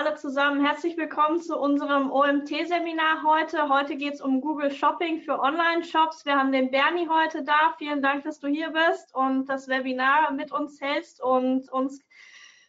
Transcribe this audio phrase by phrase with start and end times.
[0.00, 3.68] Alle zusammen, herzlich willkommen zu unserem OMT-Seminar heute.
[3.68, 6.24] Heute geht es um Google Shopping für Online-Shops.
[6.24, 7.74] Wir haben den Bernie heute da.
[7.76, 12.00] Vielen Dank, dass du hier bist und das Webinar mit uns hältst und uns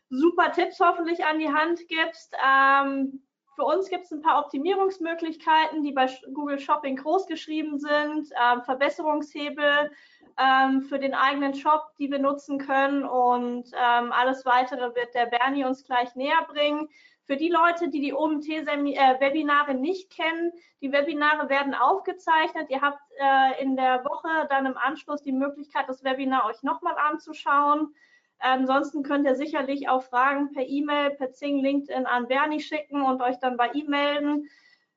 [0.10, 2.36] super Tipps hoffentlich an die Hand gibst.
[2.46, 3.24] Ähm,
[3.56, 8.62] für uns gibt es ein paar Optimierungsmöglichkeiten, die bei Google Shopping groß geschrieben sind, ähm,
[8.64, 9.90] Verbesserungshebel,
[10.38, 13.06] ähm, für den eigenen Shop, die wir nutzen können.
[13.06, 16.90] Und ähm, alles weitere wird der Bernie uns gleich näher bringen.
[17.26, 22.70] Für die Leute, die die OMT-Webinare äh, nicht kennen, die Webinare werden aufgezeichnet.
[22.70, 26.96] Ihr habt äh, in der Woche dann im Anschluss die Möglichkeit, das Webinar euch nochmal
[26.98, 27.94] anzuschauen.
[28.40, 33.22] Ansonsten könnt ihr sicherlich auch Fragen per E-Mail, per Zing, LinkedIn an Bernie schicken und
[33.22, 34.50] euch dann bei ihm melden.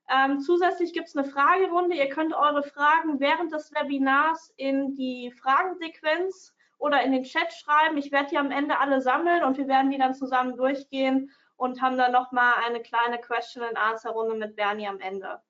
[0.09, 1.95] Ähm, zusätzlich gibt es eine Fragerunde.
[1.95, 7.97] Ihr könnt eure Fragen während des Webinars in die Fragensequenz oder in den Chat schreiben.
[7.97, 11.81] Ich werde die am Ende alle sammeln und wir werden die dann zusammen durchgehen und
[11.81, 15.41] haben dann nochmal eine kleine Question-and-Answer-Runde mit Bernie am Ende.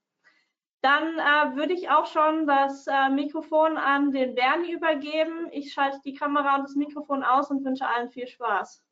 [0.82, 5.50] Dann äh, würde ich auch schon das äh, Mikrofon an den Bernie übergeben.
[5.52, 8.84] Ich schalte die Kamera und das Mikrofon aus und wünsche allen viel Spaß.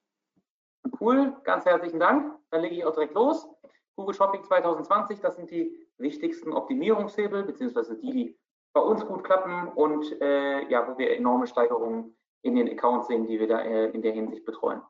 [0.99, 2.35] Cool, ganz herzlichen Dank.
[2.49, 3.47] Dann lege ich auch direkt los.
[3.95, 8.39] Google Shopping 2020, das sind die wichtigsten Optimierungshebel, beziehungsweise die, die
[8.73, 13.27] bei uns gut klappen und äh, ja, wo wir enorme Steigerungen in den Accounts sehen,
[13.27, 14.81] die wir da äh, in der Hinsicht betreuen.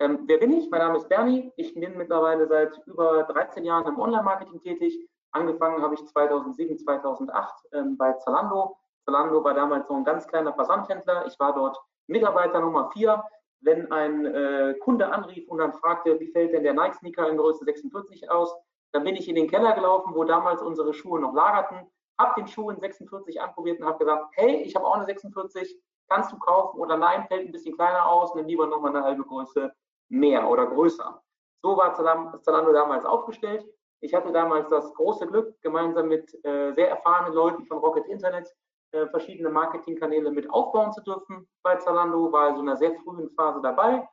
[0.00, 0.70] Ähm, wer bin ich?
[0.70, 1.52] Mein Name ist Bernie.
[1.56, 4.96] Ich bin mittlerweile seit über 13 Jahren im Online-Marketing tätig.
[5.32, 8.76] Angefangen habe ich 2007, 2008 ähm, bei Zalando.
[9.04, 11.26] Zalando war damals so ein ganz kleiner Versandhändler.
[11.26, 13.22] Ich war dort Mitarbeiter Nummer 4
[13.60, 17.64] wenn ein äh, Kunde anrief und dann fragte, wie fällt denn der Nike-Sneaker in Größe
[17.64, 18.54] 46 aus,
[18.92, 21.78] dann bin ich in den Keller gelaufen, wo damals unsere Schuhe noch lagerten,
[22.18, 25.76] habe den Schuh in 46 anprobiert und habe gesagt, hey, ich habe auch eine 46,
[26.08, 29.24] kannst du kaufen oder nein, fällt ein bisschen kleiner aus, nimm lieber nochmal eine halbe
[29.24, 29.72] Größe
[30.08, 31.22] mehr oder größer.
[31.62, 33.66] So war Zalando damals aufgestellt.
[34.00, 38.54] Ich hatte damals das große Glück, gemeinsam mit äh, sehr erfahrenen Leuten von Rocket Internet
[38.92, 43.28] äh, verschiedene Marketingkanäle mit aufbauen zu dürfen bei Zalando, war also in einer sehr frühen
[43.30, 44.08] Phase dabei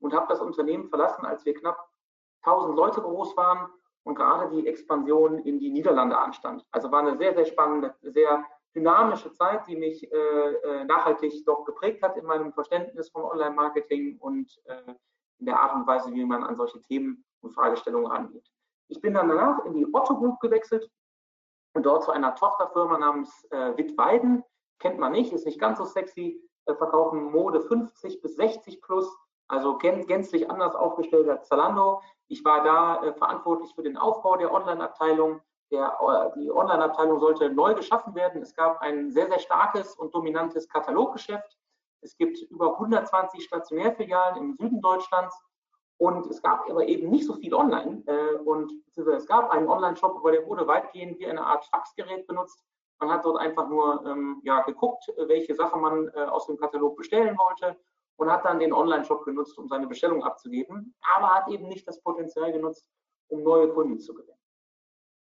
[0.00, 1.88] und habe das Unternehmen verlassen, als wir knapp
[2.42, 3.70] 1000 Leute groß waren
[4.04, 6.66] und gerade die Expansion in die Niederlande anstand.
[6.72, 8.44] Also war eine sehr, sehr spannende, sehr
[8.74, 14.18] dynamische Zeit, die mich äh, äh nachhaltig doch geprägt hat in meinem Verständnis von Online-Marketing
[14.18, 14.94] und äh,
[15.38, 18.46] in der Art und Weise, wie man an solche Themen und Fragestellungen rangeht.
[18.88, 20.90] Ich bin dann danach in die Otto Group gewechselt,
[21.74, 24.44] und dort zu einer Tochterfirma namens äh, Wittweiden.
[24.78, 29.06] Kennt man nicht, ist nicht ganz so sexy, äh, verkaufen Mode 50 bis 60 plus,
[29.48, 32.02] also gän gänzlich anders aufgestellt als Zalando.
[32.28, 35.40] Ich war da äh, verantwortlich für den Aufbau der Online-Abteilung.
[35.70, 38.42] Der, äh, die Online-Abteilung sollte neu geschaffen werden.
[38.42, 41.57] Es gab ein sehr, sehr starkes und dominantes Kataloggeschäft.
[42.00, 45.36] Es gibt über 120 Stationärfilialen im Süden Deutschlands
[45.98, 48.02] und es gab aber eben nicht so viel online.
[48.06, 52.62] Äh, und es gab einen Online-Shop, aber der wurde weitgehend wie eine Art Faxgerät benutzt.
[53.00, 56.96] Man hat dort einfach nur ähm, ja, geguckt, welche Sache man äh, aus dem Katalog
[56.96, 57.76] bestellen wollte
[58.16, 62.00] und hat dann den Online-Shop genutzt, um seine Bestellung abzugeben, aber hat eben nicht das
[62.00, 62.88] Potenzial genutzt,
[63.28, 64.37] um neue Kunden zu gewinnen.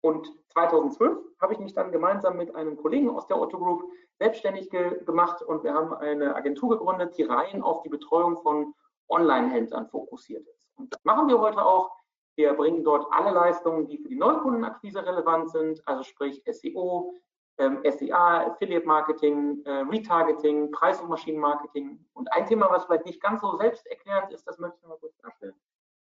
[0.01, 3.83] Und 2012 habe ich mich dann gemeinsam mit einem Kollegen aus der Otto Group
[4.19, 8.73] selbstständig ge gemacht und wir haben eine Agentur gegründet, die rein auf die Betreuung von
[9.09, 10.69] Online-Händlern fokussiert ist.
[10.75, 11.91] Und das machen wir heute auch.
[12.35, 17.13] Wir bringen dort alle Leistungen, die für die Neukundenakquise relevant sind, also sprich SEO,
[17.57, 22.03] ähm, SEA, Affiliate Marketing, äh, Retargeting, Preis- und Maschinenmarketing.
[22.13, 25.17] Und ein Thema, was vielleicht nicht ganz so selbsterklärend ist, das möchte ich mal kurz
[25.17, 25.55] darstellen.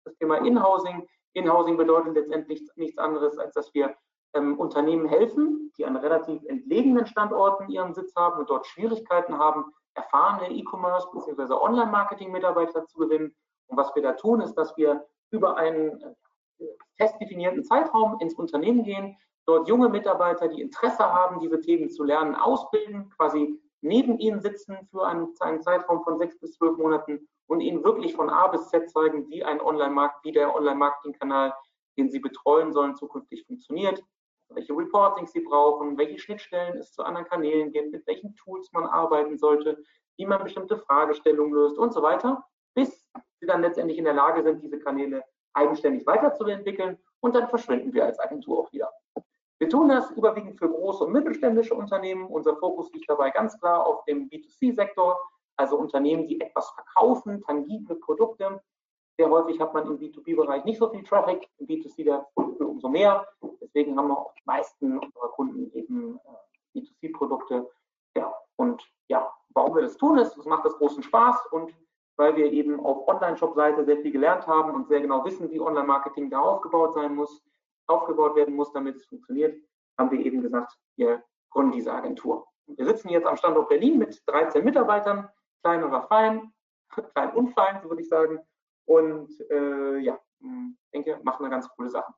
[0.06, 1.08] Das Thema Inhousing.
[1.34, 3.96] Inhousing bedeutet letztendlich nichts anderes, als dass wir
[4.34, 9.66] ähm, Unternehmen helfen, die an relativ entlegenen Standorten ihren Sitz haben und dort Schwierigkeiten haben,
[9.96, 11.54] erfahrene E-Commerce bzw.
[11.54, 13.36] Online-Marketing-Mitarbeiter zu gewinnen
[13.68, 16.02] und was wir da tun, ist, dass wir über einen
[16.60, 16.66] äh,
[16.98, 22.04] fest definierten Zeitraum ins Unternehmen gehen, dort junge Mitarbeiter, die Interesse haben, diese Themen zu
[22.04, 27.28] lernen, ausbilden, quasi neben ihnen sitzen für einen, einen Zeitraum von sechs bis zwölf Monaten
[27.48, 31.54] und ihnen wirklich von A bis Z zeigen, wie ein Online-Markt, wie der Online-Marketing-Kanal,
[31.98, 34.04] den sie betreuen sollen, zukünftig funktioniert,
[34.50, 38.86] welche Reportings sie brauchen, welche Schnittstellen es zu anderen Kanälen gibt, mit welchen Tools man
[38.86, 39.84] arbeiten sollte,
[40.18, 42.44] wie man bestimmte Fragestellungen löst und so weiter,
[42.76, 43.08] bis
[43.40, 45.24] sie dann letztendlich in der Lage sind, diese Kanäle
[45.54, 48.92] eigenständig weiterzuentwickeln und dann verschwinden wir als Agentur auch wieder.
[49.60, 52.26] Wir tun das überwiegend für große und mittelständische Unternehmen.
[52.26, 55.18] Unser Fokus liegt dabei ganz klar auf dem B2C-Sektor,
[55.58, 58.62] also Unternehmen, die etwas verkaufen, tangible Produkte.
[59.18, 63.28] Sehr häufig hat man im B2B-Bereich nicht so viel Traffic, im B2C der umso mehr.
[63.62, 66.20] Deswegen haben wir auch die meisten unserer Kunden eben
[66.74, 67.70] äh, B2C-Produkte.
[68.16, 71.74] Ja, und ja, warum wir das tun, ist, es macht das großen Spaß und
[72.16, 76.30] weil wir eben auf Online-Shop-Seite sehr viel gelernt haben und sehr genau wissen, wie Online-Marketing
[76.30, 77.44] da aufgebaut sein muss,
[77.88, 79.60] aufgebaut werden muss, damit es funktioniert,
[79.98, 82.48] haben wir eben gesagt, wir gründen diese Agentur.
[82.68, 85.30] Wir sitzen jetzt am Standort Berlin mit 13 Mitarbeitern,
[85.64, 86.54] klein oder fein,
[87.14, 88.40] klein und fein, so würde ich sagen.
[88.86, 90.20] Und äh, ja,
[90.94, 92.14] denke, machen eine ganz coole Sache.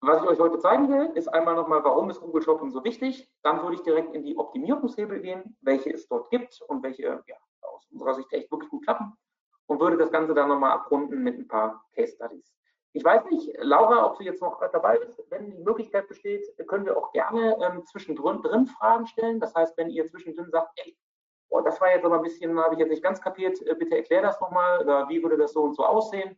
[0.00, 3.30] Was ich euch heute zeigen will, ist einmal nochmal, warum ist Google Shopping so wichtig.
[3.42, 7.36] Dann würde ich direkt in die Optimierungshebel gehen, welche es dort gibt und welche ja,
[7.62, 9.14] aus unserer Sicht echt wirklich gut klappen.
[9.66, 12.54] Und würde das Ganze dann nochmal abrunden mit ein paar Case Studies.
[12.92, 15.20] Ich weiß nicht, Laura, ob sie jetzt noch dabei ist.
[15.30, 19.40] Wenn die Möglichkeit besteht, können wir auch gerne ähm, zwischendrin drin Fragen stellen.
[19.40, 20.96] Das heißt, wenn ihr zwischendrin sagt, ey,
[21.54, 23.96] boah, das war jetzt aber ein bisschen, habe ich jetzt nicht ganz kapiert, äh, bitte
[23.96, 26.36] erklär das nochmal oder wie würde das so und so aussehen,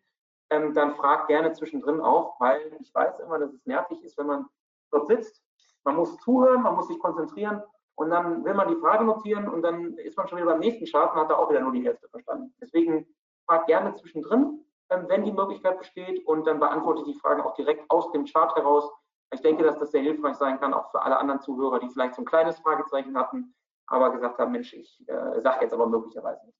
[0.50, 4.26] ähm, dann fragt gerne zwischendrin auch, weil ich weiß immer, dass es nervig ist, wenn
[4.26, 4.46] man
[4.90, 5.42] dort sitzt.
[5.84, 7.62] Man muss zuhören, man muss sich konzentrieren
[7.94, 10.84] und dann will man die Frage notieren und dann ist man schon wieder beim nächsten
[10.84, 12.54] Chart und hat da auch wieder nur die Hälfte verstanden.
[12.60, 13.06] Deswegen
[13.46, 17.54] fragt gerne zwischendrin ähm, wenn die Möglichkeit besteht und dann beantworte ich die Fragen auch
[17.54, 18.88] direkt aus dem Chart heraus.
[19.32, 22.14] Ich denke, dass das sehr hilfreich sein kann, auch für alle anderen Zuhörer, die vielleicht
[22.14, 23.54] so ein kleines Fragezeichen hatten,
[23.86, 26.58] aber gesagt haben, Mensch, ich äh, sage jetzt aber möglicherweise nicht.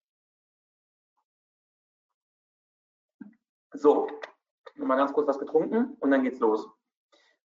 [3.73, 4.08] So,
[4.75, 6.69] nochmal ganz kurz was getrunken und dann geht's los.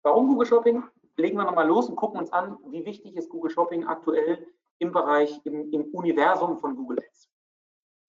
[0.02, 0.84] Warum Google Shopping?
[1.16, 4.46] Legen wir nochmal los und gucken uns an, wie wichtig ist Google Shopping aktuell
[4.78, 7.30] im Bereich, im, im Universum von Google Ads.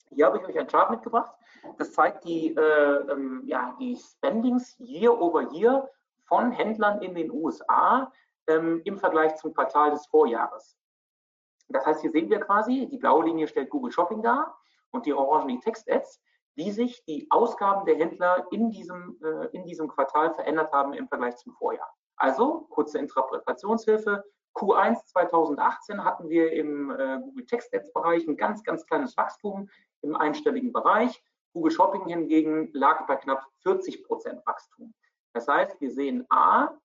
[0.10, 1.34] Hier habe ich euch ein Chart mitgebracht.
[1.78, 5.90] Das zeigt die, äh, ähm, ja, die Spendings year over year
[6.26, 8.12] von Händlern in den USA
[8.48, 10.78] ähm, im Vergleich zum Quartal des Vorjahres.
[11.72, 14.58] Das heißt, hier sehen wir quasi, die blaue Linie stellt Google Shopping dar
[14.92, 16.22] und die orange die Text-Ads,
[16.56, 21.08] wie sich die Ausgaben der Händler in diesem, äh, in diesem Quartal verändert haben im
[21.08, 21.90] Vergleich zum Vorjahr.
[22.18, 24.24] Also, kurze Interpretationshilfe.
[24.56, 29.70] Q1 2018 hatten wir im äh, Google Text Ads Bereich ein ganz, ganz kleines Wachstum
[30.02, 31.24] im einstelligen Bereich.
[31.54, 34.94] Google Shopping hingegen lag bei knapp 40 Prozent Wachstum.
[35.34, 36.78] Das heißt, wir sehen A,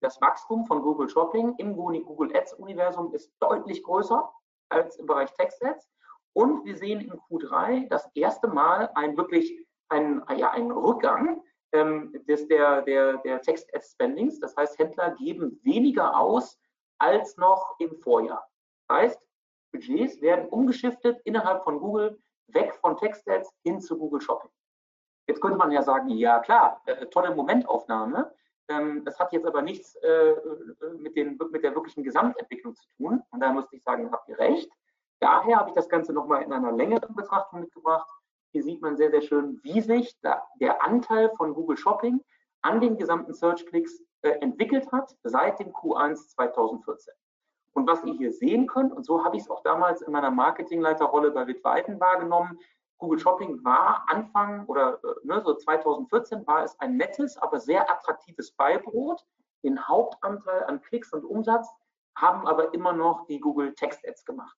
[0.00, 4.30] das Wachstum von Google Shopping im Google Ads Universum ist deutlich größer
[4.70, 5.88] als im Bereich Text Ads.
[6.32, 11.42] Und wir sehen in Q3 das erste Mal ein wirklich ein, ja, ein Rückgang
[11.72, 14.38] ähm, des, der, der, der Text Ads Spendings.
[14.40, 16.58] Das heißt, Händler geben weniger aus
[16.98, 18.46] als noch im Vorjahr.
[18.88, 19.28] Das heißt,
[19.72, 24.50] Budgets werden umgeschiftet innerhalb von Google weg von Text-Ads hin zu Google Shopping.
[25.28, 28.34] Jetzt könnte man ja sagen, ja klar, äh, tolle Momentaufnahme.
[28.70, 30.36] Ähm, das hat jetzt aber nichts äh, äh,
[30.96, 33.22] mit, den, mit der wirklichen Gesamtentwicklung zu tun.
[33.30, 34.70] Und da müsste ich sagen, habt ihr recht.
[35.18, 38.08] Daher habe ich das Ganze nochmal in einer längeren Betrachtung mitgebracht.
[38.52, 42.20] Hier sieht man sehr, sehr schön, wie sich der Anteil von Google Shopping
[42.62, 47.12] an den gesamten Search-Klicks äh, entwickelt hat seit dem Q1 2014.
[47.72, 50.30] Und was ihr hier sehen könnt, und so habe ich es auch damals in meiner
[50.30, 52.58] Marketingleiterrolle bei Wittweiden wahrgenommen,
[53.00, 57.90] Google Shopping war Anfang oder äh, ne, so 2014 war es ein nettes, aber sehr
[57.90, 59.24] attraktives Beibrot.
[59.64, 61.68] Den Hauptanteil an Klicks und Umsatz
[62.16, 64.56] haben aber immer noch die Google Text Ads gemacht.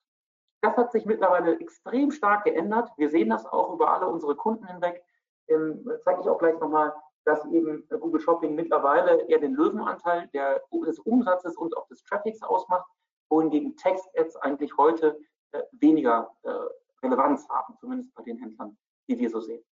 [0.60, 2.90] Das hat sich mittlerweile extrem stark geändert.
[2.96, 5.02] Wir sehen das auch über alle unsere Kunden hinweg.
[5.48, 6.92] Ähm, zeige ich auch gleich nochmal,
[7.24, 12.42] dass eben Google Shopping mittlerweile eher den Löwenanteil der, des Umsatzes und auch des Traffics
[12.42, 12.86] ausmacht
[13.28, 15.18] wohingegen Text-Ads eigentlich heute
[15.52, 16.50] äh, weniger äh,
[17.02, 18.76] Relevanz haben, zumindest bei den Händlern,
[19.08, 19.62] die wir so sehen.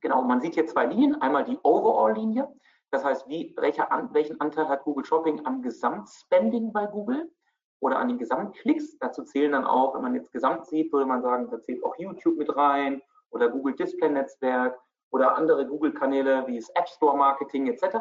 [0.00, 1.20] Genau, man sieht hier zwei Linien.
[1.22, 2.48] Einmal die Overall-Linie,
[2.90, 7.32] das heißt, wie, welcher, welchen Anteil hat Google Shopping am Gesamtspending bei Google
[7.80, 8.98] oder an den Gesamtklicks.
[8.98, 11.96] Dazu zählen dann auch, wenn man jetzt Gesamt sieht, würde man sagen, da zählt auch
[11.98, 14.78] YouTube mit rein oder Google Display Netzwerk
[15.10, 17.96] oder andere Google-Kanäle wie das App Store Marketing etc.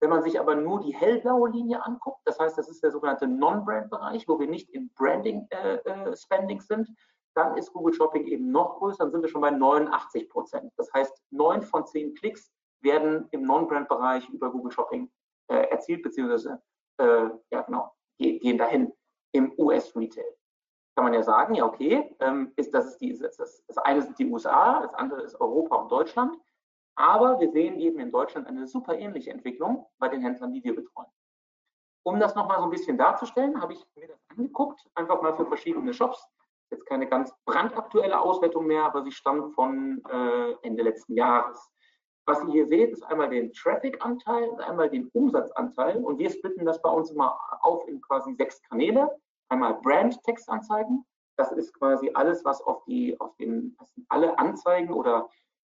[0.00, 3.26] Wenn man sich aber nur die hellblaue Linie anguckt, das heißt, das ist der sogenannte
[3.26, 6.88] Non-Brand-Bereich, wo wir nicht im Branding-Spending äh, äh sind,
[7.38, 10.72] dann ist Google Shopping eben noch größer, dann sind wir schon bei 89 Prozent.
[10.76, 15.10] Das heißt, neun von zehn Klicks werden im Non-Brand-Bereich über Google Shopping
[15.48, 16.60] äh, erzielt, beziehungsweise
[16.98, 18.92] äh, ja genau, gehen dahin
[19.32, 20.36] im US-Retail.
[20.96, 24.18] Kann man ja sagen, ja okay, ähm, ist, das, ist die, das, das eine sind
[24.18, 26.36] die USA, das andere ist Europa und Deutschland.
[26.96, 30.74] Aber wir sehen eben in Deutschland eine super ähnliche Entwicklung bei den Händlern, die wir
[30.74, 31.06] betreuen.
[32.02, 35.46] Um das nochmal so ein bisschen darzustellen, habe ich mir das angeguckt, einfach mal für
[35.46, 36.28] verschiedene Shops.
[36.70, 41.70] Jetzt keine ganz brandaktuelle Auswertung mehr, aber sie stammt von äh, Ende letzten Jahres.
[42.26, 46.04] Was ihr hier seht, ist einmal den Traffic-Anteil und einmal den Umsatzanteil.
[46.04, 49.08] Und wir splitten das bei uns immer auf in quasi sechs Kanäle.
[49.48, 51.06] Einmal Brand-Textanzeigen.
[51.38, 53.76] Das ist quasi alles, was auf die, auf den,
[54.10, 55.30] alle Anzeigen oder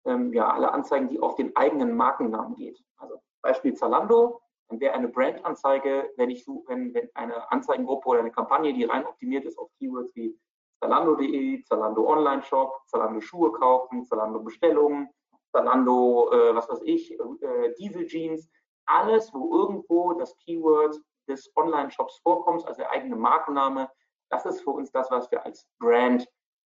[0.07, 2.83] ähm, ja, alle Anzeigen, die auf den eigenen Markennamen geht.
[2.97, 8.21] Also Beispiel Zalando, dann wäre eine Brandanzeige, wenn ich suche, wenn, wenn eine Anzeigengruppe oder
[8.21, 10.35] eine Kampagne, die rein optimiert ist auf Keywords wie
[10.81, 15.09] Zalando.de, Zalando Online Shop, Zalando Schuhe kaufen, Zalando Bestellungen,
[15.53, 18.49] Zalando, äh, was weiß ich, äh, Diesel Jeans,
[18.87, 23.91] alles, wo irgendwo das Keyword des Online-Shops vorkommt, also der eigene Markenname,
[24.31, 26.27] das ist für uns das, was wir als Brand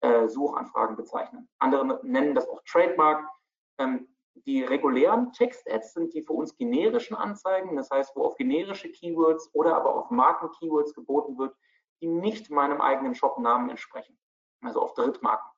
[0.00, 0.26] äh,
[0.96, 1.48] bezeichnen.
[1.58, 3.26] Andere nennen das auch Trademark.
[3.78, 4.08] Ähm,
[4.46, 9.50] die regulären Text-Ads sind die für uns generischen Anzeigen, das heißt, wo auf generische Keywords
[9.52, 11.54] oder aber auf Marken-Keywords geboten wird,
[12.02, 14.18] die nicht meinem eigenen Shop-Namen entsprechen,
[14.60, 15.50] also auf Drittmarken.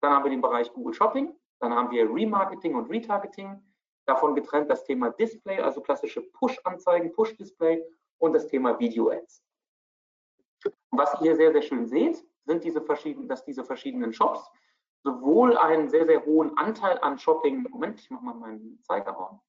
[0.00, 3.62] Dann haben wir den Bereich Google Shopping, dann haben wir Remarketing und Retargeting,
[4.06, 7.84] davon getrennt das Thema Display, also klassische Push-Anzeigen, Push-Display
[8.18, 9.44] und das Thema Video-Ads.
[10.90, 14.50] Was ihr sehr, sehr schön seht, sind diese verschiedenen, dass diese verschiedenen Shops
[15.04, 19.40] sowohl einen sehr, sehr hohen Anteil an Shopping, Moment, ich mache mal meinen Zeiger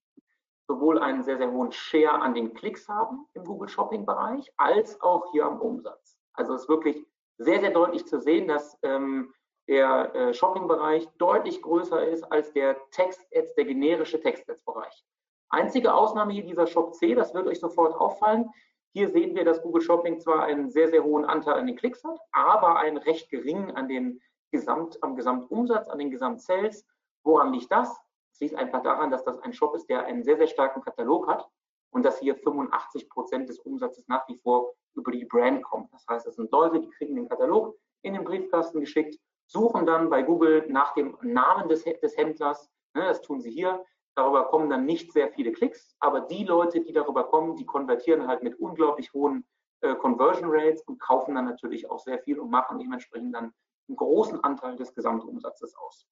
[0.67, 5.00] sowohl einen sehr, sehr hohen Share an den Klicks haben im Google Shopping Bereich, als
[5.01, 6.17] auch hier am Umsatz.
[6.33, 7.05] Also es ist wirklich
[7.37, 9.33] sehr, sehr deutlich zu sehen, dass ähm,
[9.67, 15.05] der äh, Shopping-Bereich deutlich größer ist als der Text-Ads, der generische Text-Ads-Bereich.
[15.49, 18.49] Einzige Ausnahme hier dieser Shop C, das wird euch sofort auffallen.
[18.93, 22.03] Hier sehen wir, dass Google Shopping zwar einen sehr, sehr hohen Anteil an den Klicks
[22.03, 24.21] hat, aber einen recht geringen an den
[24.51, 26.85] Gesamt, am Gesamtumsatz, an den Gesamtsales.
[27.23, 27.95] Woran liegt das?
[28.33, 31.27] Es liegt einfach daran, dass das ein Shop ist, der einen sehr, sehr starken Katalog
[31.27, 31.47] hat
[31.91, 35.91] und dass hier 85 Prozent des Umsatzes nach wie vor über die Brand kommt.
[35.93, 40.09] Das heißt, es sind Leute, die kriegen den Katalog in den Briefkasten geschickt suchen dann
[40.09, 42.69] bei Google nach dem Namen des, des Händlers.
[42.95, 43.83] Ne, das tun sie hier.
[44.15, 48.27] Darüber kommen dann nicht sehr viele Klicks, aber die Leute, die darüber kommen, die konvertieren
[48.27, 49.43] halt mit unglaublich hohen
[49.81, 53.53] äh, Conversion Rates und kaufen dann natürlich auch sehr viel und machen dementsprechend dann
[53.88, 56.07] einen großen Anteil des Gesamtumsatzes aus.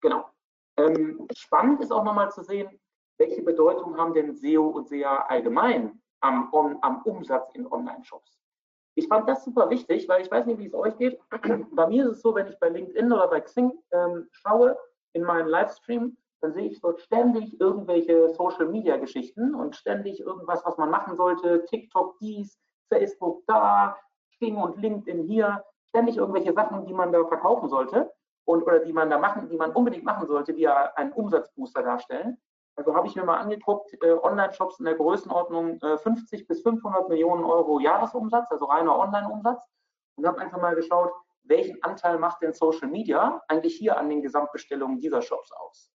[0.00, 0.28] Genau.
[0.76, 2.80] Ähm, spannend ist auch nochmal zu sehen,
[3.18, 8.38] welche Bedeutung haben denn SEO und SEA allgemein am, on, am Umsatz in Online-Shops?
[8.94, 11.20] Ich fand das super wichtig, weil ich weiß nicht, wie es euch geht.
[11.72, 14.76] bei mir ist es so, wenn ich bei LinkedIn oder bei Xing ähm, schaue
[15.12, 20.64] in meinen Livestream, dann sehe ich dort ständig irgendwelche Social Media Geschichten und ständig irgendwas,
[20.64, 21.64] was man machen sollte.
[21.66, 22.58] TikTok dies,
[22.88, 23.96] Facebook da,
[24.32, 25.64] Xing und LinkedIn hier.
[25.88, 28.12] Ständig irgendwelche Sachen, die man da verkaufen sollte
[28.44, 31.82] und oder die man da machen, die man unbedingt machen sollte, die ja einen Umsatzbooster
[31.82, 32.38] darstellen.
[32.76, 37.08] Also habe ich mir mal angeguckt, äh, Online-Shops in der Größenordnung äh, 50 bis 500
[37.08, 39.64] Millionen Euro Jahresumsatz, also reiner Online-Umsatz.
[40.16, 41.12] Und habe einfach mal geschaut,
[41.44, 45.90] welchen Anteil macht denn Social Media eigentlich hier an den Gesamtbestellungen dieser Shops aus?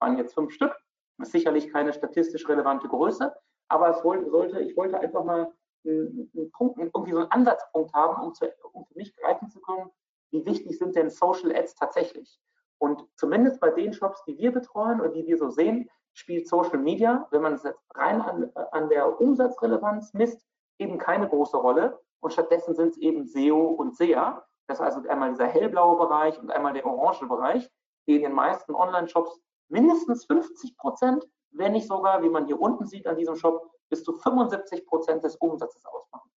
[0.00, 0.76] Waren jetzt fünf Stück,
[1.18, 3.34] das ist sicherlich keine statistisch relevante Größe,
[3.68, 5.52] aber es sollte, ich wollte einfach mal
[5.84, 9.90] einen, Punkt, irgendwie so einen Ansatzpunkt haben, um, zu, um für mich greifen zu können,
[10.32, 12.40] wie wichtig sind denn Social Ads tatsächlich?
[12.78, 16.78] Und zumindest bei den Shops, die wir betreuen oder die wir so sehen, spielt Social
[16.78, 20.46] Media, wenn man es jetzt rein an, an der Umsatzrelevanz misst,
[20.78, 22.00] eben keine große Rolle.
[22.20, 24.42] Und stattdessen sind es eben SEO und SEA.
[24.66, 27.70] Das ist also einmal dieser hellblaue Bereich und einmal der orange Bereich,
[28.06, 32.86] die in den meisten Online-Shops mindestens 50 Prozent, wenn nicht sogar, wie man hier unten
[32.86, 36.30] sieht an diesem Shop, bis zu 75 Prozent des Umsatzes ausmachen.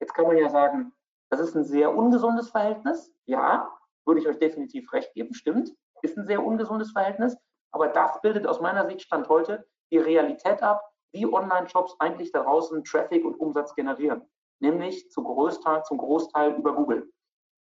[0.00, 0.92] Jetzt kann man ja sagen,
[1.28, 3.12] das ist ein sehr ungesundes Verhältnis.
[3.26, 3.70] Ja,
[4.06, 5.72] würde ich euch definitiv recht geben, stimmt,
[6.02, 7.36] ist ein sehr ungesundes Verhältnis.
[7.72, 12.42] Aber das bildet aus meiner Sicht Stand heute die Realität ab, wie Online-Shops eigentlich da
[12.42, 14.22] draußen Traffic und Umsatz generieren.
[14.60, 17.10] Nämlich zum Großteil, zum Großteil über Google.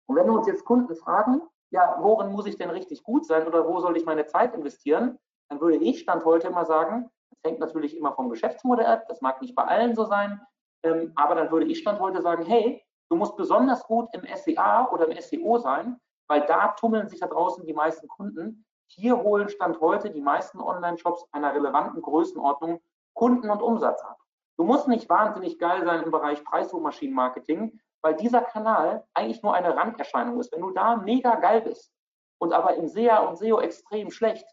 [0.07, 3.47] Und wenn wir uns jetzt Kunden fragen, ja, worin muss ich denn richtig gut sein
[3.47, 5.19] oder wo soll ich meine Zeit investieren,
[5.50, 9.21] dann würde ich Stand heute immer sagen, das hängt natürlich immer vom Geschäftsmodell ab, das
[9.21, 10.41] mag nicht bei allen so sein,
[10.83, 14.91] ähm, aber dann würde ich Stand heute sagen, hey, du musst besonders gut im SEA
[14.91, 19.49] oder im SEO sein, weil da tummeln sich da draußen die meisten Kunden, hier holen
[19.49, 22.80] Stand heute die meisten Online-Shops einer relevanten Größenordnung
[23.14, 24.18] Kunden und Umsatz ab.
[24.57, 29.76] Du musst nicht wahnsinnig geil sein im Bereich Preissuchmaschinenmarketing, weil dieser Kanal eigentlich nur eine
[29.76, 30.52] Randerscheinung ist.
[30.52, 31.92] Wenn du da mega geil bist
[32.38, 34.47] und aber im SEA und SEO extrem schlecht,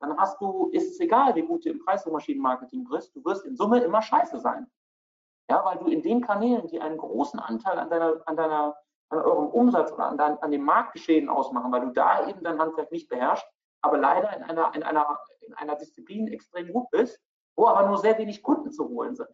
[0.00, 3.56] dann hast du, ist es egal, wie gut du im Preissuchmaschinenmarketing bist, du wirst in
[3.56, 4.70] Summe immer scheiße sein.
[5.48, 8.76] Ja, weil du in den Kanälen, die einen großen Anteil an deiner, an deiner,
[9.10, 12.58] an eurem Umsatz oder an, dein, an dem Marktgeschehen ausmachen, weil du da eben dein
[12.58, 13.46] Handwerk nicht beherrschst,
[13.82, 17.20] aber leider in einer, in einer, in einer Disziplin extrem gut bist,
[17.56, 19.28] wo aber nur sehr wenig Kunden zu holen sind.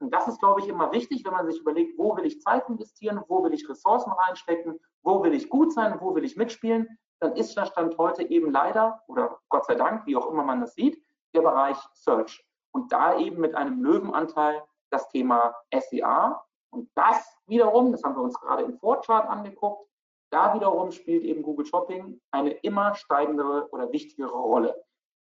[0.00, 2.66] Und das ist, glaube ich, immer wichtig, wenn man sich überlegt, wo will ich Zeit
[2.68, 6.98] investieren, wo will ich Ressourcen reinstecken, wo will ich gut sein, wo will ich mitspielen,
[7.20, 10.62] dann ist der Stand heute eben leider oder Gott sei Dank, wie auch immer man
[10.62, 11.02] das sieht,
[11.34, 12.44] der Bereich Search.
[12.72, 16.40] Und da eben mit einem Löwenanteil das Thema SEA.
[16.70, 19.89] Und das wiederum, das haben wir uns gerade im Vorchart angeguckt,
[20.30, 24.74] da wiederum spielt eben Google Shopping eine immer steigendere oder wichtigere Rolle.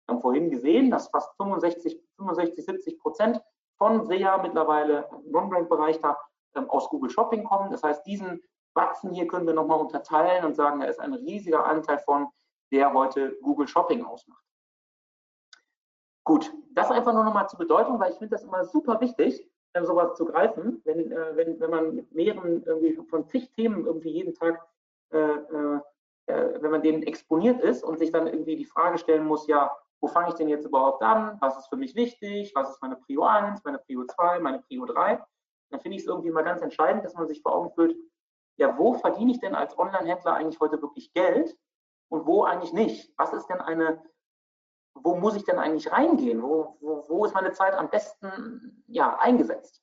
[0.06, 3.42] Wir haben vorhin gesehen, dass fast 65, 65 70 Prozent
[3.78, 6.18] von SEA mittlerweile im Non-Brand-Bereich da
[6.56, 7.72] ähm, aus Google Shopping kommen.
[7.72, 8.42] Das heißt, diesen
[8.74, 12.28] Batzen hier können wir nochmal unterteilen und sagen, da ist ein riesiger Anteil von,
[12.72, 14.44] der heute Google Shopping ausmacht.
[16.24, 19.84] Gut, das einfach nur nochmal zur Bedeutung, weil ich finde das immer super wichtig, äh,
[19.84, 24.12] sowas zu greifen, wenn, äh, wenn, wenn man mit mehreren irgendwie von zig Themen irgendwie
[24.12, 24.69] jeden Tag,
[25.12, 30.08] wenn man denen exponiert ist und sich dann irgendwie die Frage stellen muss, ja, wo
[30.08, 31.38] fange ich denn jetzt überhaupt an?
[31.42, 32.54] Was ist für mich wichtig?
[32.56, 35.22] Was ist meine Prio 1, meine Prio 2, meine Prio 3?
[35.72, 37.96] Dann finde ich es irgendwie mal ganz entscheidend, dass man sich vor Augen führt,
[38.58, 41.58] ja, wo verdiene ich denn als Online-Händler eigentlich heute wirklich Geld
[42.10, 43.14] und wo eigentlich nicht?
[43.18, 44.04] Was ist denn eine,
[44.94, 46.42] wo muss ich denn eigentlich reingehen?
[46.42, 49.82] Wo, wo, wo ist meine Zeit am besten ja, eingesetzt?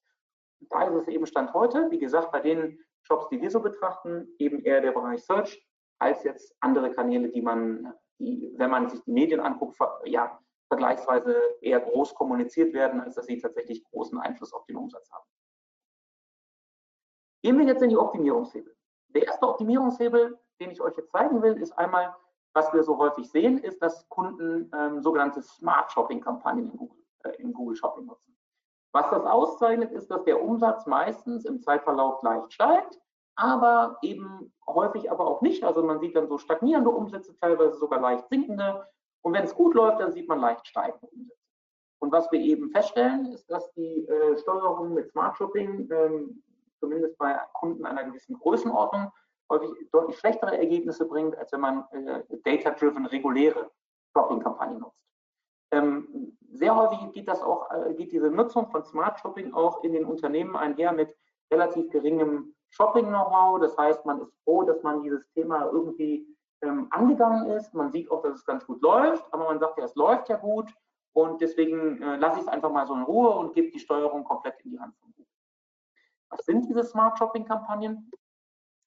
[0.71, 4.29] Da ist es eben Stand heute, wie gesagt, bei den Shops, die wir so betrachten,
[4.39, 5.65] eben eher der Bereich Search
[5.99, 11.41] als jetzt andere Kanäle, die man, die, wenn man sich die Medien anguckt, ja, vergleichsweise
[11.61, 15.25] eher groß kommuniziert werden, als dass sie tatsächlich großen Einfluss auf den Umsatz haben.
[17.43, 18.75] Gehen wir jetzt in die Optimierungshebel.
[19.09, 22.15] Der erste Optimierungshebel, den ich euch jetzt zeigen will, ist einmal,
[22.55, 26.91] was wir so häufig sehen, ist, dass Kunden ähm, sogenannte Smart Shopping Kampagnen in
[27.27, 28.36] äh, in Google Shopping nutzen.
[28.97, 32.99] Was das auszeichnet, ist, dass der Umsatz meistens im Zeitverlauf leicht steigt,
[33.35, 35.65] aber eben häufig aber auch nicht.
[35.65, 38.89] Also man sieht dann so stagnierende Umsätze, teilweise sogar leicht sinkende.
[39.21, 41.43] Und wenn es gut läuft, dann sieht man leicht steigende Umsätze.
[41.99, 46.43] Und was wir eben feststellen, ist, dass die äh, Steuerung mit Smart Shopping ähm,
[46.81, 49.13] zumindest bei Kunden einer gewissen Größenordnung
[49.51, 53.71] häufig deutlich schlechtere Ergebnisse bringt, als wenn man äh, data-driven reguläre
[54.17, 54.97] Shopping-Kampagnen nutzt.
[55.73, 59.93] Ähm, sehr häufig geht das auch, äh, geht diese Nutzung von Smart Shopping auch in
[59.93, 61.15] den Unternehmen einher mit
[61.51, 63.61] relativ geringem Shopping-Know-how.
[63.61, 66.27] Das heißt, man ist froh, dass man dieses Thema irgendwie
[66.63, 67.75] ähm, angegangen ist.
[67.75, 70.37] Man sieht auch, dass es ganz gut läuft, aber man sagt ja, es läuft ja
[70.37, 70.73] gut
[71.13, 74.25] und deswegen äh, lasse ich es einfach mal so in Ruhe und gebe die Steuerung
[74.25, 75.31] komplett in die Hand von Google.
[76.31, 78.11] Was sind diese Smart Shopping Kampagnen?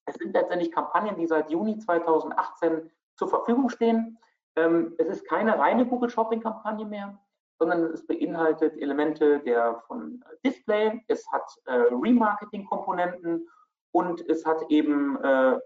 [0.06, 4.18] Es sind letztendlich Kampagnen, die seit Juni 2018 zur Verfügung stehen.
[4.56, 7.20] Ähm, es ist keine reine Google Shopping Kampagne mehr,
[7.60, 13.48] sondern es beinhaltet Elemente der von Display, es hat äh, Remarketing Komponenten
[13.92, 15.60] und es hat eben äh,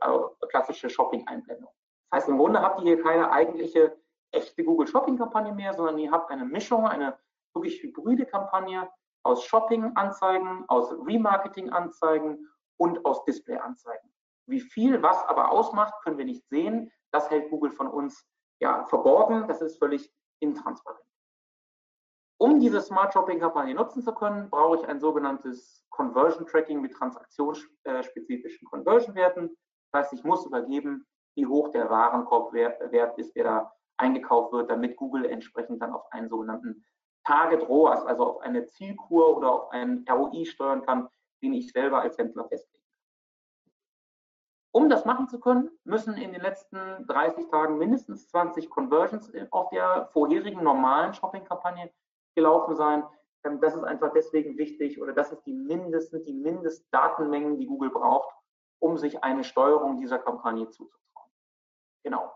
[0.49, 1.69] klassische Shopping-Einblendung.
[2.09, 3.95] Das heißt, im Grunde habt ihr hier keine eigentliche
[4.31, 7.17] echte Google Shopping-Kampagne mehr, sondern ihr habt eine Mischung, eine
[7.53, 8.89] wirklich hybride Kampagne
[9.23, 14.11] aus Shopping-Anzeigen, aus Remarketing-Anzeigen und aus Display-Anzeigen.
[14.47, 16.91] Wie viel was aber ausmacht, können wir nicht sehen.
[17.11, 18.27] Das hält Google von uns
[18.59, 19.47] ja, verborgen.
[19.47, 21.02] Das ist völlig intransparent.
[22.43, 28.67] Um diese Smart Shopping-Kampagne nutzen zu können, brauche ich ein sogenanntes Conversion Tracking mit transaktionsspezifischen
[28.67, 29.55] Conversion-Werten.
[29.93, 34.97] Das heißt, ich muss übergeben, wie hoch der Warenkorbwert ist, der da eingekauft wird, damit
[34.97, 36.83] Google entsprechend dann auf einen sogenannten
[37.25, 41.07] Target ROAS, also auf eine Zielkur oder auf einen ROI steuern kann,
[41.41, 42.83] den ich selber als Händler festlege.
[44.73, 49.69] Um das machen zu können, müssen in den letzten 30 Tagen mindestens 20 Conversions auf
[49.69, 51.89] der vorherigen normalen Shopping-Kampagne
[52.35, 53.03] gelaufen sein.
[53.43, 58.33] Das ist einfach deswegen wichtig oder das ist die mindestens die Mindestdatenmengen, die Google braucht,
[58.79, 61.29] um sich eine Steuerung dieser Kampagne zuzutrauen.
[62.03, 62.31] Genau.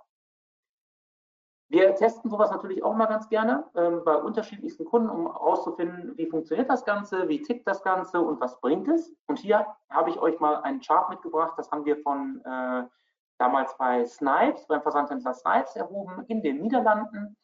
[1.69, 6.29] Wir testen sowas natürlich auch mal ganz gerne ähm, bei unterschiedlichsten Kunden, um herauszufinden, wie
[6.29, 9.13] funktioniert das Ganze, wie tickt das Ganze und was bringt es.
[9.27, 12.83] Und hier habe ich euch mal einen Chart mitgebracht, das haben wir von äh,
[13.37, 17.35] damals bei Snipes, beim Versandhändler Snipes erhoben in den Niederlanden.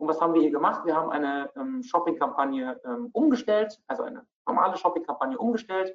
[0.00, 0.86] Und was haben wir hier gemacht?
[0.86, 5.94] Wir haben eine ähm, Shopping-Kampagne ähm, umgestellt, also eine normale Shopping-Kampagne umgestellt.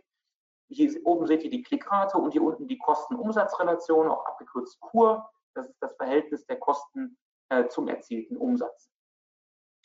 [0.70, 5.28] Hier oben seht ihr die Klickrate und hier unten die Kosten-Umsatz-Relation, auch abgekürzt KUR.
[5.56, 7.18] Das ist das Verhältnis der Kosten
[7.50, 8.92] äh, zum erzielten Umsatz.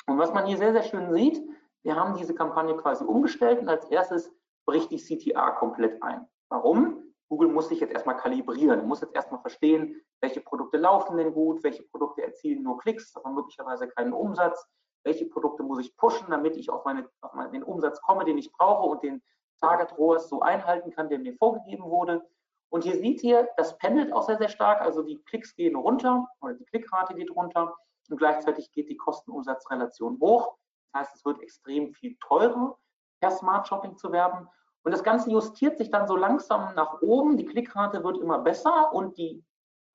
[0.07, 1.43] Und was man hier sehr, sehr schön sieht,
[1.83, 4.31] wir haben diese Kampagne quasi umgestellt und als erstes
[4.67, 6.29] bricht die CTA komplett ein.
[6.51, 7.15] Warum?
[7.31, 11.63] Google muss sich jetzt erstmal kalibrieren, muss jetzt erstmal verstehen, welche Produkte laufen denn gut,
[11.63, 14.67] welche Produkte erzielen nur Klicks, aber möglicherweise keinen Umsatz,
[15.05, 18.39] welche Produkte muss ich pushen, damit ich auf, meine, auf meine, den Umsatz komme, den
[18.39, 19.23] ich brauche und den
[19.61, 22.23] Target ROAS so einhalten kann, der mir vorgegeben wurde.
[22.71, 24.81] Und hier seht ihr, das pendelt auch sehr, sehr stark.
[24.81, 27.75] Also die Klicks gehen runter oder die Klickrate geht runter
[28.09, 30.57] und gleichzeitig geht die Kosten-Umsatz-Relation hoch.
[30.93, 32.79] Das heißt, es wird extrem viel teurer,
[33.21, 34.49] per Smart Shopping zu werben.
[34.83, 37.37] Und das Ganze justiert sich dann so langsam nach oben.
[37.37, 39.45] Die Klickrate wird immer besser und die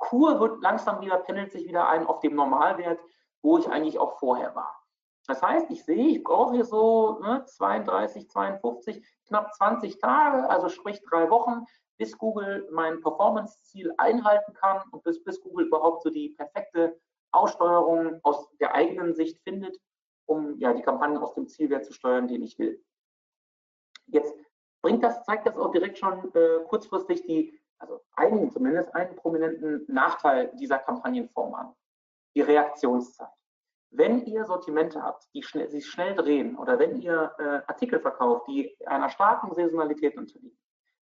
[0.06, 3.00] Kur wird langsam wieder, pendelt sich wieder ein auf dem Normalwert,
[3.42, 4.80] wo ich eigentlich auch vorher war.
[5.28, 10.70] Das heißt, ich sehe, ich brauche hier so ne, 32, 52, knapp 20 Tage, also
[10.70, 11.66] sprich drei Wochen,
[11.98, 17.00] bis Google mein Performance-Ziel einhalten kann und bis, bis Google überhaupt so die perfekte
[17.32, 19.80] Aussteuerung aus der eigenen Sicht findet,
[20.28, 22.84] um ja die Kampagnen aus dem Zielwert zu steuern, den ich will.
[24.08, 24.36] Jetzt
[24.84, 29.86] bringt das, zeigt das auch direkt schon äh, kurzfristig die, also einen, zumindest einen prominenten
[29.88, 31.74] Nachteil dieser Kampagnenform an.
[32.36, 33.30] Die Reaktionszeit.
[33.92, 38.48] Wenn ihr Sortimente habt, die schnell, sich schnell drehen oder wenn ihr äh, Artikel verkauft,
[38.48, 40.58] die einer starken Saisonalität unterliegen,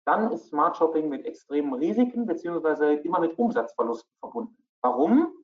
[0.07, 2.95] dann ist Smart Shopping mit extremen Risiken bzw.
[3.03, 4.57] immer mit Umsatzverlusten verbunden.
[4.81, 5.35] Warum?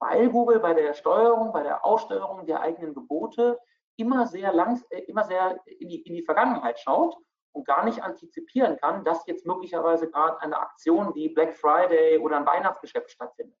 [0.00, 3.58] Weil Google bei der Steuerung, bei der Aussteuerung der eigenen Gebote
[3.96, 7.16] immer sehr lang, äh, immer sehr in die, in die Vergangenheit schaut
[7.52, 12.36] und gar nicht antizipieren kann, dass jetzt möglicherweise gerade eine Aktion wie Black Friday oder
[12.36, 13.58] ein Weihnachtsgeschäft stattfindet.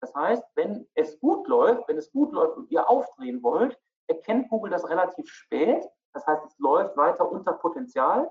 [0.00, 4.48] Das heißt, wenn es gut läuft, wenn es gut läuft und ihr aufdrehen wollt, erkennt
[4.48, 5.84] Google das relativ spät.
[6.12, 8.30] Das heißt, es läuft weiter unter Potenzial.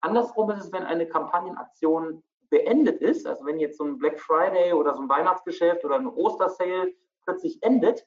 [0.00, 4.72] Andersrum ist es, wenn eine Kampagnenaktion beendet ist, also wenn jetzt so ein Black Friday
[4.72, 8.06] oder so ein Weihnachtsgeschäft oder ein Ostersale plötzlich endet,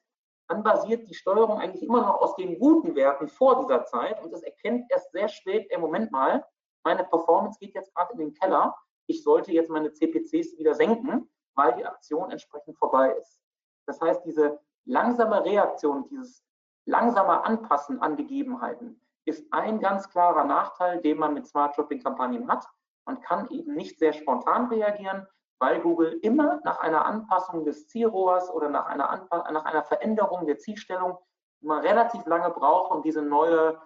[0.49, 4.33] dann basiert die Steuerung eigentlich immer noch aus den guten Werten vor dieser Zeit und
[4.33, 6.43] es erkennt erst sehr spät, im Moment mal,
[6.83, 8.75] meine Performance geht jetzt gerade in den Keller,
[9.07, 13.39] ich sollte jetzt meine CPCs wieder senken, weil die Aktion entsprechend vorbei ist.
[13.85, 16.43] Das heißt, diese langsame Reaktion, dieses
[16.85, 22.47] langsame Anpassen an Gegebenheiten ist ein ganz klarer Nachteil, den man mit Smart Shopping Kampagnen
[22.47, 22.65] hat.
[23.05, 25.27] Man kann eben nicht sehr spontan reagieren,
[25.59, 30.57] weil Google immer nach einer Anpassung des Zielrohrs oder nach einer, nach einer Veränderung der
[30.57, 31.17] Zielstellung
[31.61, 33.79] immer relativ lange braucht, um diese neue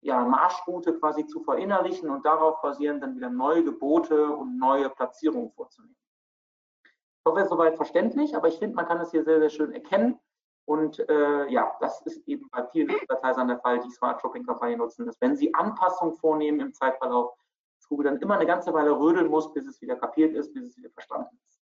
[0.00, 5.50] ja, Marschroute quasi zu verinnerlichen und darauf basierend dann wieder neue Gebote und neue Platzierungen
[5.50, 5.96] vorzunehmen.
[6.84, 9.50] Ich hoffe, es ist soweit verständlich, aber ich finde, man kann es hier sehr, sehr
[9.50, 10.18] schön erkennen.
[10.66, 14.78] Und äh, ja, das ist eben bei vielen Advertisern der Fall, die Smart Shopping Kampagnen
[14.78, 17.32] nutzen, dass wenn sie Anpassungen vornehmen im Zeitverlauf,
[17.88, 20.76] Google dann immer eine ganze Weile rödeln muss, bis es wieder kapiert ist, bis es
[20.76, 21.60] wieder verstanden ist.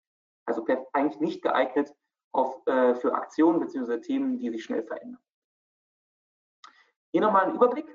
[0.45, 1.93] Also eigentlich nicht geeignet
[2.31, 3.99] auf, äh, für Aktionen bzw.
[3.99, 5.21] Themen, die sich schnell verändern.
[7.11, 7.87] Hier nochmal ein Überblick,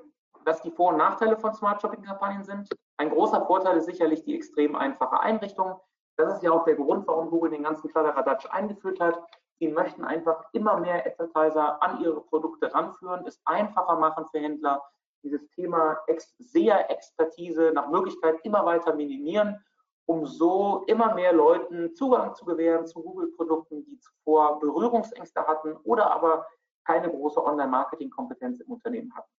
[0.45, 2.71] was die Vor- und Nachteile von Smart Shopping-Kampagnen sind.
[2.99, 5.81] Ein großer Vorteil ist sicherlich die extrem einfache Einrichtung.
[6.17, 9.21] Das ist ja auch der Grund, warum Google den ganzen Kladderadatsch eingeführt hat.
[9.61, 14.83] Sie möchten einfach immer mehr Advertiser an ihre Produkte ranführen, es einfacher machen für Händler,
[15.23, 19.65] dieses Thema Ex SEA-Expertise nach Möglichkeit immer weiter minimieren,
[20.07, 26.11] um so immer mehr Leuten Zugang zu gewähren zu Google-Produkten, die zuvor Berührungsängste hatten oder
[26.11, 26.47] aber
[26.85, 29.31] keine große Online-Marketing-Kompetenz im Unternehmen hatten.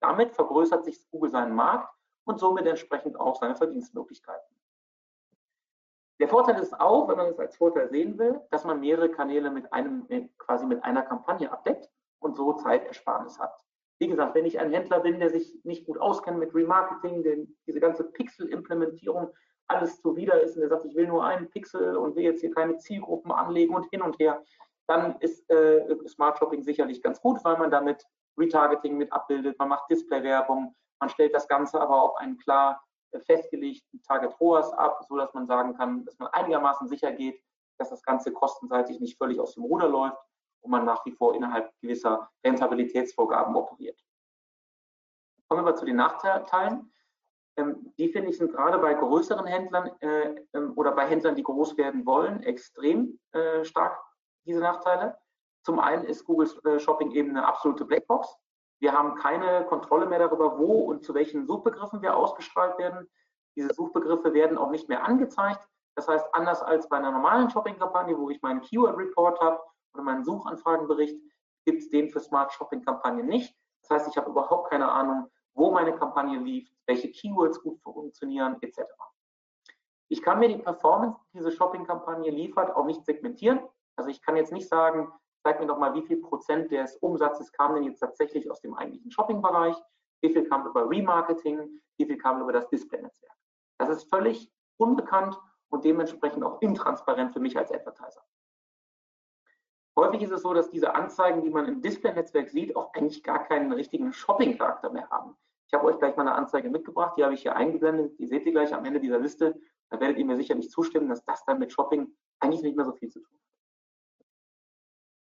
[0.00, 1.92] Damit vergrößert sich Google seinen Markt
[2.24, 4.56] und somit entsprechend auch seine Verdienstmöglichkeiten.
[6.20, 9.50] Der Vorteil ist auch, wenn man es als Vorteil sehen will, dass man mehrere Kanäle
[9.50, 10.06] mit einem,
[10.38, 11.90] quasi mit einer Kampagne abdeckt
[12.20, 13.60] und so Zeitersparnis hat.
[14.02, 17.56] Wie gesagt, wenn ich ein Händler bin, der sich nicht gut auskennt mit Remarketing, denn
[17.68, 19.30] diese ganze Pixel-Implementierung
[19.68, 22.50] alles zuwider ist und der sagt, ich will nur einen Pixel und will jetzt hier
[22.50, 24.42] keine Zielgruppen anlegen und hin und her,
[24.88, 28.04] dann ist äh, Smart Shopping sicherlich ganz gut, weil man damit
[28.36, 33.20] Retargeting mit abbildet, man macht Display-Werbung, man stellt das Ganze aber auf einen klar äh,
[33.20, 37.40] festgelegten Target ROAS ab, so dass man sagen kann, dass man einigermaßen sicher geht,
[37.78, 40.18] dass das Ganze kostenseitig nicht völlig aus dem Ruder läuft
[40.62, 44.00] wo man nach wie vor innerhalb gewisser Rentabilitätsvorgaben operiert.
[45.48, 46.92] Kommen wir zu den Nachteilen.
[47.56, 51.42] Ähm, die finde ich sind gerade bei größeren Händlern äh, ähm, oder bei Händlern, die
[51.42, 54.02] groß werden wollen, extrem äh, stark,
[54.46, 55.18] diese Nachteile.
[55.64, 58.34] Zum einen ist Google äh, Shopping eben eine absolute Blackbox.
[58.80, 63.08] Wir haben keine Kontrolle mehr darüber, wo und zu welchen Suchbegriffen wir ausgestrahlt werden.
[63.54, 65.68] Diese Suchbegriffe werden auch nicht mehr angezeigt.
[65.94, 69.60] Das heißt, anders als bei einer normalen Shopping-Kampagne, wo ich meinen Keyword-Report habe
[69.94, 71.20] oder meinen Suchanfragenbericht,
[71.64, 73.54] gibt es den für Smart Shopping Kampagnen nicht.
[73.82, 78.56] Das heißt, ich habe überhaupt keine Ahnung, wo meine Kampagne lief, welche Keywords gut funktionieren,
[78.62, 78.82] etc.
[80.08, 83.60] Ich kann mir die Performance, die diese Shopping-Kampagne liefert, auch nicht segmentieren.
[83.96, 85.10] Also ich kann jetzt nicht sagen,
[85.42, 88.74] zeig mir doch mal, wie viel Prozent des Umsatzes kam denn jetzt tatsächlich aus dem
[88.74, 89.76] eigentlichen Shopping-Bereich,
[90.20, 93.32] wie viel kam über Remarketing, wie viel kam über das Display-Netzwerk.
[93.78, 95.38] Das ist völlig unbekannt
[95.70, 98.22] und dementsprechend auch intransparent für mich als Advertiser.
[99.94, 103.44] Häufig ist es so, dass diese Anzeigen, die man im Display-Netzwerk sieht, auch eigentlich gar
[103.44, 105.36] keinen richtigen Shopping-Charakter mehr haben.
[105.66, 108.46] Ich habe euch gleich mal eine Anzeige mitgebracht, die habe ich hier eingeblendet, die seht
[108.46, 109.60] ihr gleich am Ende dieser Liste.
[109.90, 112.92] Da werdet ihr mir sicherlich zustimmen, dass das dann mit Shopping eigentlich nicht mehr so
[112.92, 114.26] viel zu tun hat.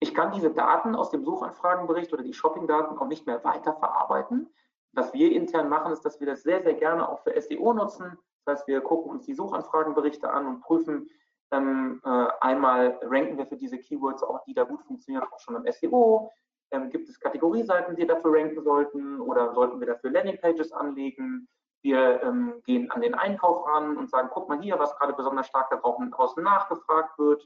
[0.01, 4.49] Ich kann diese Daten aus dem Suchanfragenbericht oder die Shopping-Daten auch nicht mehr weiter verarbeiten.
[4.93, 8.19] Was wir intern machen, ist, dass wir das sehr, sehr gerne auch für SEO nutzen.
[8.45, 11.11] Das heißt, wir gucken uns die Suchanfragenberichte an und prüfen,
[11.51, 15.57] Ähm, äh, einmal ranken wir für diese Keywords auch, die da gut funktionieren, auch schon
[15.57, 16.31] im SEO.
[16.71, 21.49] Ähm, gibt es Kategorieseiten, die dafür ranken sollten oder sollten wir dafür Landingpages anlegen?
[21.83, 25.47] Wir ähm, gehen an den Einkauf ran und sagen, guck mal hier, was gerade besonders
[25.47, 27.43] stark da draußen nachgefragt wird.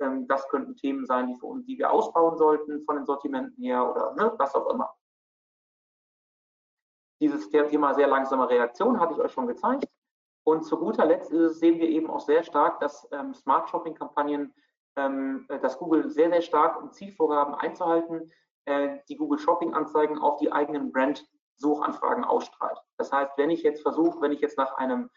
[0.00, 3.62] Ähm, das könnten Themen sein, die, für uns, die wir ausbauen sollten von den Sortimenten
[3.62, 4.92] her oder ne, was auch immer.
[7.20, 9.86] Dieses Thema sehr langsame Reaktion hatte ich euch schon gezeigt.
[10.44, 14.54] Und zu guter Letzt sehen wir eben auch sehr stark, dass ähm, Smart Shopping Kampagnen,
[14.96, 18.30] ähm, äh, dass Google sehr, sehr stark um Zielvorgaben einzuhalten,
[18.66, 21.26] äh, die Google Shopping Anzeigen auf die eigenen Brand
[21.56, 22.78] Suchanfragen ausstrahlt.
[22.98, 25.10] Das heißt, wenn ich jetzt versuche, wenn ich jetzt nach einem,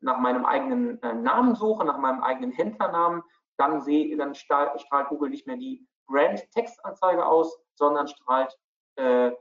[0.00, 3.22] nach meinem eigenen äh, Namen suche, nach meinem eigenen Händlernamen,
[3.58, 8.58] dann sehe, dann strahlt Google nicht mehr die Brand Textanzeige aus, sondern strahlt
[8.96, 9.34] äh, äh,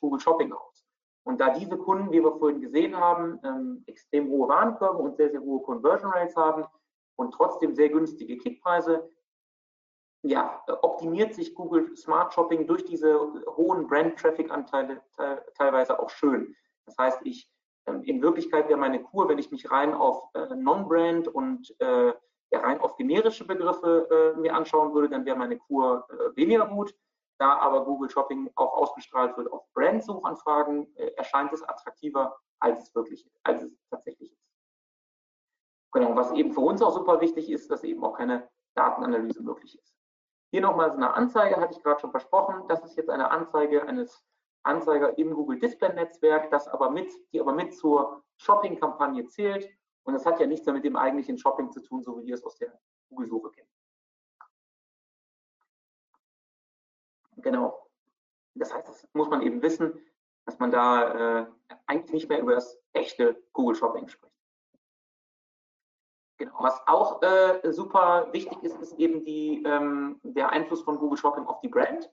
[0.00, 0.73] Google Shopping aus.
[1.24, 5.30] Und da diese Kunden, wie wir vorhin gesehen haben, ähm, extrem hohe Warenkörbe und sehr,
[5.30, 6.64] sehr hohe Conversion Rates haben
[7.16, 9.08] und trotzdem sehr günstige Klickpreise,
[10.22, 13.18] ja, optimiert sich Google Smart Shopping durch diese
[13.56, 15.02] hohen Brand-Traffic-Anteile
[15.54, 16.54] teilweise auch schön.
[16.86, 17.50] Das heißt, ich
[17.86, 22.12] ähm, in Wirklichkeit wäre meine Kur, wenn ich mich rein auf äh, Non-Brand und äh,
[22.50, 26.66] ja, rein auf generische Begriffe äh, mir anschauen würde, dann wäre meine Kur äh, weniger
[26.66, 26.94] gut.
[27.38, 32.94] Da aber Google Shopping auch ausgestrahlt wird auf Brand-Suchanfragen, äh, erscheint es attraktiver, als es
[32.94, 34.44] wirklich, als es tatsächlich ist.
[35.92, 39.78] Genau, was eben für uns auch super wichtig ist, dass eben auch keine Datenanalyse möglich
[39.78, 39.94] ist.
[40.50, 42.66] Hier nochmal so eine Anzeige, hatte ich gerade schon versprochen.
[42.68, 44.24] Das ist jetzt eine Anzeige eines
[44.64, 49.68] Anzeiger im Google Display Netzwerk, das aber mit, die aber mit zur Shopping-Kampagne zählt.
[50.04, 52.34] Und das hat ja nichts mehr mit dem eigentlichen Shopping zu tun, so wie wir
[52.34, 53.68] es aus der Google-Suche kennen.
[57.38, 57.88] Genau.
[58.54, 60.00] Das heißt, das muss man eben wissen,
[60.46, 61.46] dass man da äh,
[61.86, 64.34] eigentlich nicht mehr über das echte Google Shopping spricht.
[66.36, 66.54] Genau.
[66.58, 71.46] Was auch äh, super wichtig ist, ist eben die, ähm, der Einfluss von Google Shopping
[71.46, 72.10] auf die Brand.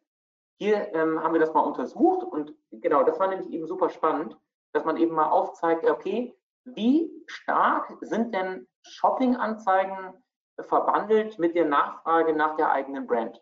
[0.59, 4.37] Hier ähm, haben wir das mal untersucht und genau, das war nämlich eben super spannend,
[4.73, 10.13] dass man eben mal aufzeigt, okay, wie stark sind denn Shopping-Anzeigen
[10.59, 13.41] verbandelt mit der Nachfrage nach der eigenen Brand?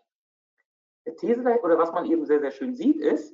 [1.16, 3.32] These oder was man eben sehr, sehr schön sieht, ist,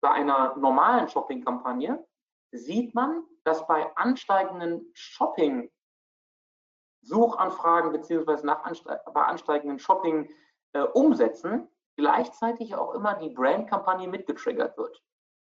[0.00, 2.04] bei einer normalen Shopping-Kampagne
[2.52, 8.70] sieht man, dass bei ansteigenden Shopping-Suchanfragen beziehungsweise nach
[9.12, 15.02] bei ansteigenden Shopping-Umsätzen äh, gleichzeitig auch immer die Brand-Kampagne mitgetriggert wird.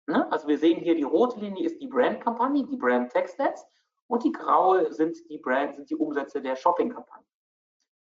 [0.07, 0.31] Ne?
[0.31, 3.67] Also wir sehen hier, die rote Linie ist die Brand-Kampagne, die Brand-Text-Ads
[4.09, 7.27] und die graue sind die Brand, sind die Umsätze der Shopping-Kampagne.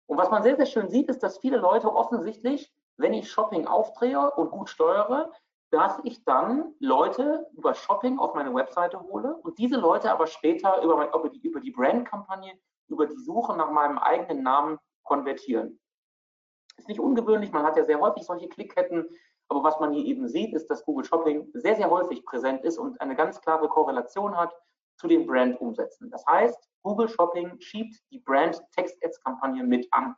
[0.06, 3.66] Und was man sehr, sehr schön sieht, ist, dass viele Leute offensichtlich wenn ich Shopping
[3.66, 5.32] aufdrehe und gut steuere,
[5.70, 10.82] dass ich dann Leute über Shopping auf meine Webseite hole und diese Leute aber später
[10.82, 12.58] über, über die, über die Brandkampagne,
[12.88, 15.80] über die Suche nach meinem eigenen Namen konvertieren.
[16.76, 19.08] Ist nicht ungewöhnlich, man hat ja sehr häufig solche Klickketten,
[19.48, 22.78] aber was man hier eben sieht, ist, dass Google Shopping sehr, sehr häufig präsent ist
[22.78, 24.54] und eine ganz klare Korrelation hat
[24.96, 26.10] zu den Brandumsätzen.
[26.10, 30.14] Das heißt, Google Shopping schiebt die Brand-Text-Ads-Kampagne mit an.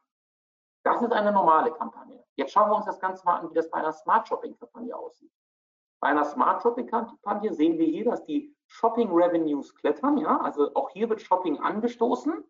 [0.85, 2.22] Das ist eine normale Kampagne.
[2.37, 4.97] Jetzt schauen wir uns das Ganze mal an, wie das bei einer Smart Shopping Kampagne
[4.97, 5.33] aussieht.
[6.01, 10.18] Bei einer Smart Shopping Kampagne sehen wir hier, dass die Shopping Revenues klettern.
[10.18, 12.42] Ja, also auch hier wird Shopping angestoßen.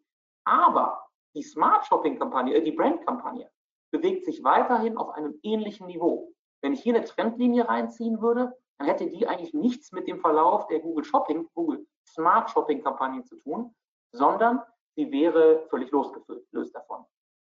[0.44, 3.50] Aber die Smart Shopping Kampagne, äh, die Brand Kampagne,
[3.90, 6.32] bewegt sich weiterhin auf einem ähnlichen Niveau.
[6.62, 10.66] Wenn ich hier eine Trendlinie reinziehen würde, dann hätte die eigentlich nichts mit dem Verlauf
[10.68, 13.74] der Google Shopping, Google Smart Shopping Kampagne zu tun,
[14.12, 14.62] sondern
[14.94, 17.04] sie wäre völlig losgelöst davon.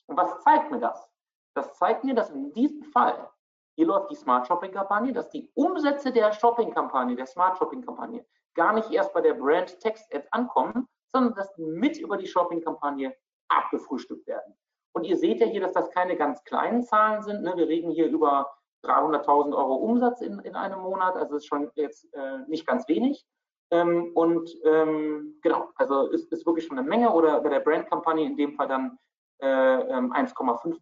[0.07, 1.14] Und was zeigt mir das?
[1.55, 3.31] Das zeigt mir, dass in diesem Fall,
[3.77, 7.85] hier läuft die Smart Shopping Kampagne, dass die Umsätze der Shopping Kampagne, der Smart Shopping
[7.85, 12.17] Kampagne, gar nicht erst bei der Brand Text Ad ankommen, sondern dass die mit über
[12.17, 13.15] die Shopping Kampagne
[13.49, 14.55] abgefrühstückt werden.
[14.93, 17.43] Und ihr seht ja hier, dass das keine ganz kleinen Zahlen sind.
[17.43, 17.53] Ne?
[17.57, 22.13] Wir reden hier über 300.000 Euro Umsatz in, in einem Monat, also ist schon jetzt
[22.15, 23.25] äh, nicht ganz wenig.
[23.71, 28.25] Ähm, und ähm, genau, also ist, ist wirklich schon eine Menge oder bei der Brand-Kampagne
[28.25, 29.04] in dem Fall dann 1,5
[29.41, 30.15] äh, ähm,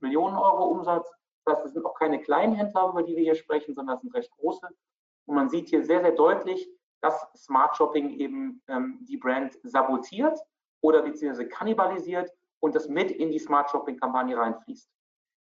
[0.00, 1.10] Millionen Euro Umsatz.
[1.44, 4.30] Das sind auch keine kleinen Händler, über die wir hier sprechen, sondern es sind recht
[4.38, 4.68] große.
[5.26, 6.68] Und man sieht hier sehr, sehr deutlich,
[7.00, 10.38] dass Smart Shopping eben ähm, die Brand sabotiert
[10.80, 14.88] oder beziehungsweise kannibalisiert und das mit in die Smart Shopping Kampagne reinfließt.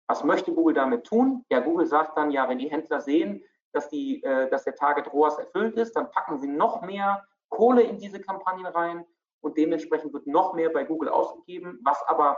[0.07, 1.45] Was möchte Google damit tun?
[1.49, 5.13] Ja, Google sagt dann, ja, wenn die Händler sehen, dass, die, äh, dass der Target
[5.13, 9.05] ROAS erfüllt ist, dann packen sie noch mehr Kohle in diese Kampagnen rein
[9.41, 12.37] und dementsprechend wird noch mehr bei Google ausgegeben, was aber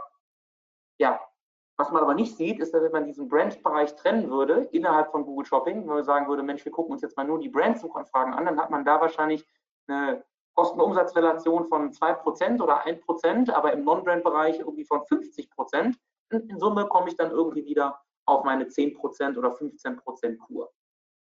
[0.99, 1.19] ja,
[1.77, 5.25] was man aber nicht sieht, ist, dass wenn man diesen Brand-Bereich trennen würde innerhalb von
[5.25, 8.33] Google Shopping, wenn man sagen würde, Mensch, wir gucken uns jetzt mal nur die Brand-Suchanfragen
[8.33, 9.47] an, dann hat man da wahrscheinlich
[9.87, 10.23] eine
[10.55, 15.95] Kosten-Umsatz-Relation von 2% oder 1%, aber im Non-Brand-Bereich irgendwie von 50%.
[16.31, 20.71] Und in Summe komme ich dann irgendwie wieder auf meine 10% oder 15% Kur.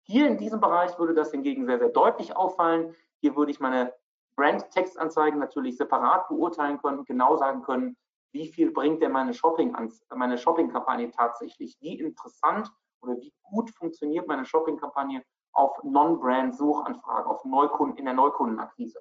[0.06, 2.94] Hier in diesem Bereich würde das hingegen sehr, sehr deutlich auffallen.
[3.20, 3.94] Hier würde ich meine
[4.36, 7.96] Brand-Textanzeigen natürlich separat beurteilen können, genau sagen können,
[8.34, 9.74] wie viel bringt denn meine Shopping
[10.14, 12.68] meine Shopping-Kampagne tatsächlich, wie interessant
[13.00, 18.98] oder wie gut funktioniert meine Shopping-Kampagne auf Non-Brand-Suchanfragen, auf Neukunden, in der Neukundenakquise.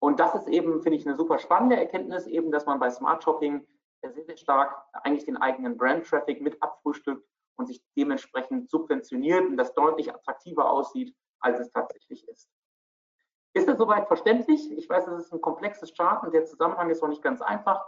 [0.00, 3.22] Und das ist eben, finde ich, eine super spannende Erkenntnis, eben, dass man bei Smart
[3.22, 3.64] Shopping
[4.00, 7.24] sehr, sehr stark eigentlich den eigenen Brand-Traffic mit abfrühstückt
[7.56, 12.50] und sich dementsprechend subventioniert und das deutlich attraktiver aussieht, als es tatsächlich ist.
[13.54, 14.70] Ist das soweit verständlich?
[14.72, 17.86] Ich weiß, es ist ein komplexes Chart und der Zusammenhang ist noch nicht ganz einfach.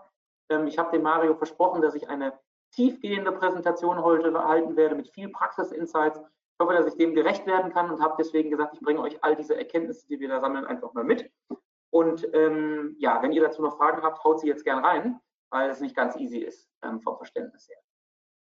[0.50, 2.38] Ähm, ich habe dem Mario versprochen, dass ich eine
[2.72, 6.18] tiefgehende Präsentation heute halten werde mit viel Praxisinsights.
[6.18, 9.22] Ich hoffe, dass ich dem gerecht werden kann und habe deswegen gesagt, ich bringe euch
[9.22, 11.30] all diese Erkenntnisse, die wir da sammeln, einfach mal mit.
[11.90, 15.70] Und ähm, ja, wenn ihr dazu noch Fragen habt, haut sie jetzt gerne rein, weil
[15.70, 17.78] es nicht ganz easy ist ähm, vom Verständnis her.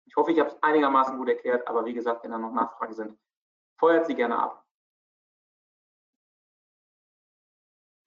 [0.06, 2.94] Ich hoffe, ich habe es einigermaßen gut erklärt, aber wie gesagt, wenn da noch Nachfragen
[2.94, 3.18] sind,
[3.80, 4.66] feuert sie gerne ab.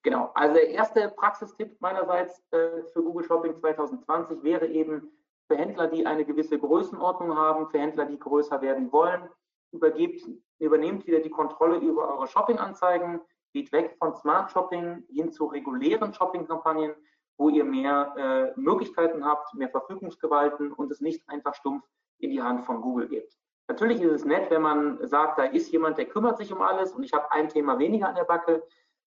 [0.02, 5.12] Genau, also der erste Praxistipp meinerseits äh, für Google Shopping 2020 wäre eben
[5.46, 9.28] für Händler, die eine gewisse Größenordnung haben, für Händler, die größer werden wollen,
[9.70, 10.26] übergebt,
[10.58, 13.20] übernehmt wieder die Kontrolle über eure Shopping-Anzeigen,
[13.52, 16.94] geht weg von Smart Shopping hin zu regulären Shopping-Kampagnen,
[17.36, 18.14] wo ihr mehr
[18.56, 21.84] äh, Möglichkeiten habt, mehr Verfügungsgewalten und es nicht einfach stumpf
[22.18, 23.36] in die Hand von Google gebt.
[23.68, 26.92] Natürlich ist es nett, wenn man sagt, da ist jemand, der kümmert sich um alles
[26.92, 28.62] und ich habe ein Thema weniger an der Backe.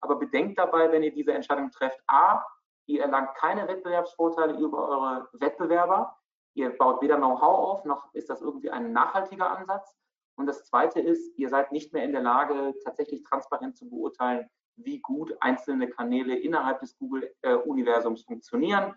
[0.04, 2.44] Aber bedenkt dabei, wenn ihr diese Entscheidung trefft, a,
[2.86, 6.16] ihr erlangt keine Wettbewerbsvorteile über eure Wettbewerber.
[6.54, 9.96] Ihr baut weder Know-how auf, noch ist das irgendwie ein nachhaltiger Ansatz.
[10.36, 14.48] Und das Zweite ist, ihr seid nicht mehr in der Lage, tatsächlich transparent zu beurteilen,
[14.76, 18.94] wie gut einzelne Kanäle innerhalb des Google-Universums funktionieren.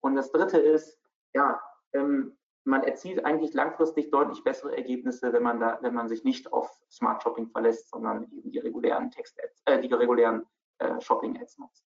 [0.00, 0.98] Und das Dritte ist,
[1.34, 1.60] ja,
[1.92, 2.37] ähm,
[2.68, 6.70] man erzielt eigentlich langfristig deutlich bessere Ergebnisse, wenn man da, wenn man sich nicht auf
[6.90, 10.46] Smart Shopping verlässt, sondern eben die regulären Text -Ads, äh, die regulären
[10.78, 11.84] äh, Shopping Ads nutzt.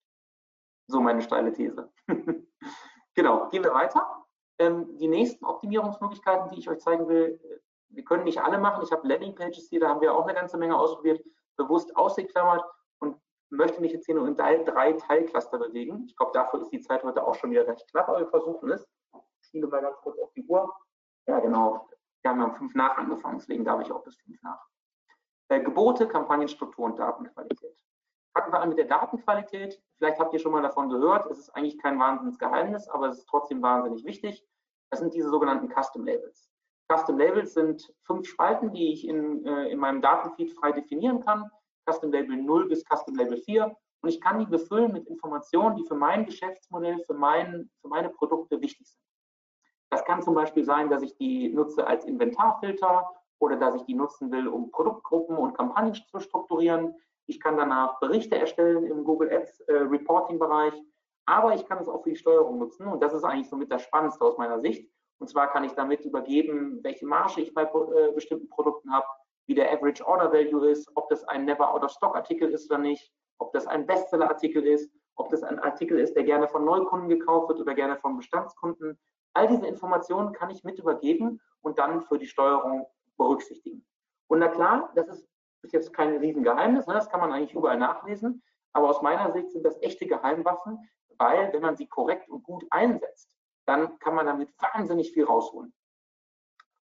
[0.89, 1.89] So meine steile These.
[3.15, 4.25] genau, gehen wir weiter.
[4.59, 7.59] Ähm, die nächsten Optimierungsmöglichkeiten, die ich euch zeigen will, äh,
[7.91, 8.83] wir können nicht alle machen.
[8.83, 11.25] Ich habe Landing Pages hier, da haben wir auch eine ganze Menge ausprobiert,
[11.57, 12.65] bewusst ausgeklammert
[12.99, 13.17] und
[13.51, 16.07] möchte mich jetzt hier nur in drei Teilcluster bewegen.
[16.09, 18.71] Ich glaube, dafür ist die Zeit heute auch schon wieder recht knapp, aber wir versuchen
[18.73, 18.89] es
[19.53, 20.73] schiele mal ganz kurz auf die Uhr.
[21.27, 21.89] Ja, genau.
[22.23, 24.67] Wir haben ja um fünf nach angefangen, deswegen darf ich auch bis fünf nach.
[25.49, 27.77] Äh, Gebote, Kampagnenstruktur und Datenqualität.
[28.35, 29.81] Fangen wir an mit der Datenqualität.
[29.99, 31.31] Vielleicht habt ihr schon mal davon gehört.
[31.31, 34.47] Es ist eigentlich kein Wahnsinnsgeheimnis, aber es ist trotzdem wahnsinnig wichtig.
[34.91, 36.49] Das sind diese sogenannten Custom Labels.
[36.91, 41.51] Custom Labels sind fünf Spalten, die ich in, äh, in meinem Datenfeed frei definieren kann.
[41.91, 43.77] Custom Label 0 bis Custom Label 4.
[44.03, 48.09] Und ich kann die befüllen mit Informationen, die für mein Geschäftsmodell, für, mein, für meine
[48.09, 49.03] Produkte wichtig sind.
[49.93, 53.93] Das kann zum Beispiel sein, dass ich die nutze als Inventarfilter oder dass ich die
[53.95, 56.95] nutzen will, um Produktgruppen und Kampagnen zu strukturieren.
[57.27, 60.73] Ich kann danach Berichte erstellen im Google Ads äh, Reporting Bereich,
[61.27, 63.83] aber ich kann es auch für die Steuerung nutzen und das ist eigentlich somit das
[63.83, 64.91] Spannendste aus meiner Sicht.
[65.19, 69.07] Und zwar kann ich damit übergeben, welche Marge ich bei äh, bestimmten Produkten habe,
[69.47, 72.71] wie der Average Order Value ist, ob das ein Never Out of Stock Artikel ist
[72.71, 76.49] oder nicht, ob das ein Bestseller Artikel ist, ob das ein Artikel ist, der gerne
[76.49, 78.99] von Neukunden gekauft wird oder gerne von Bestandskunden.
[79.35, 83.87] All diese Informationen kann ich mit übergeben und dann für die Steuerung berücksichtigen.
[84.29, 85.29] Und na klar, das ist,
[85.63, 86.95] ist jetzt kein Riesengeheimnis, ne?
[86.95, 88.43] das kann man eigentlich überall nachlesen,
[88.73, 90.79] aber aus meiner Sicht sind das echte Geheimwaffen,
[91.19, 95.73] weil wenn man sie korrekt und gut einsetzt, dann kann man damit wahnsinnig viel rausholen.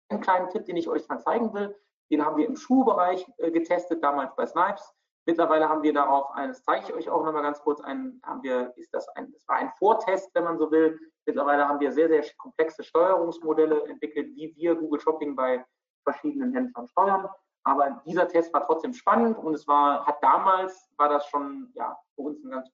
[0.08, 1.76] Einen kleinen Tipp, den ich euch mal zeigen will,
[2.10, 4.94] den haben wir im Schuhbereich äh, getestet, damals bei Snipes.
[5.26, 8.72] Mittlerweile haben wir darauf eines zeige ich euch auch nochmal ganz kurz, einen, haben wir,
[8.76, 10.98] ist das ein, das war ein Vortest, wenn man so will.
[11.30, 15.64] Mittlerweile haben wir sehr, sehr komplexe Steuerungsmodelle entwickelt, wie wir Google Shopping bei
[16.02, 17.28] verschiedenen Händlern steuern.
[17.62, 21.96] Aber dieser Test war trotzdem spannend und es war, hat damals, war das schon, ja,
[22.16, 22.68] für uns ein ganz,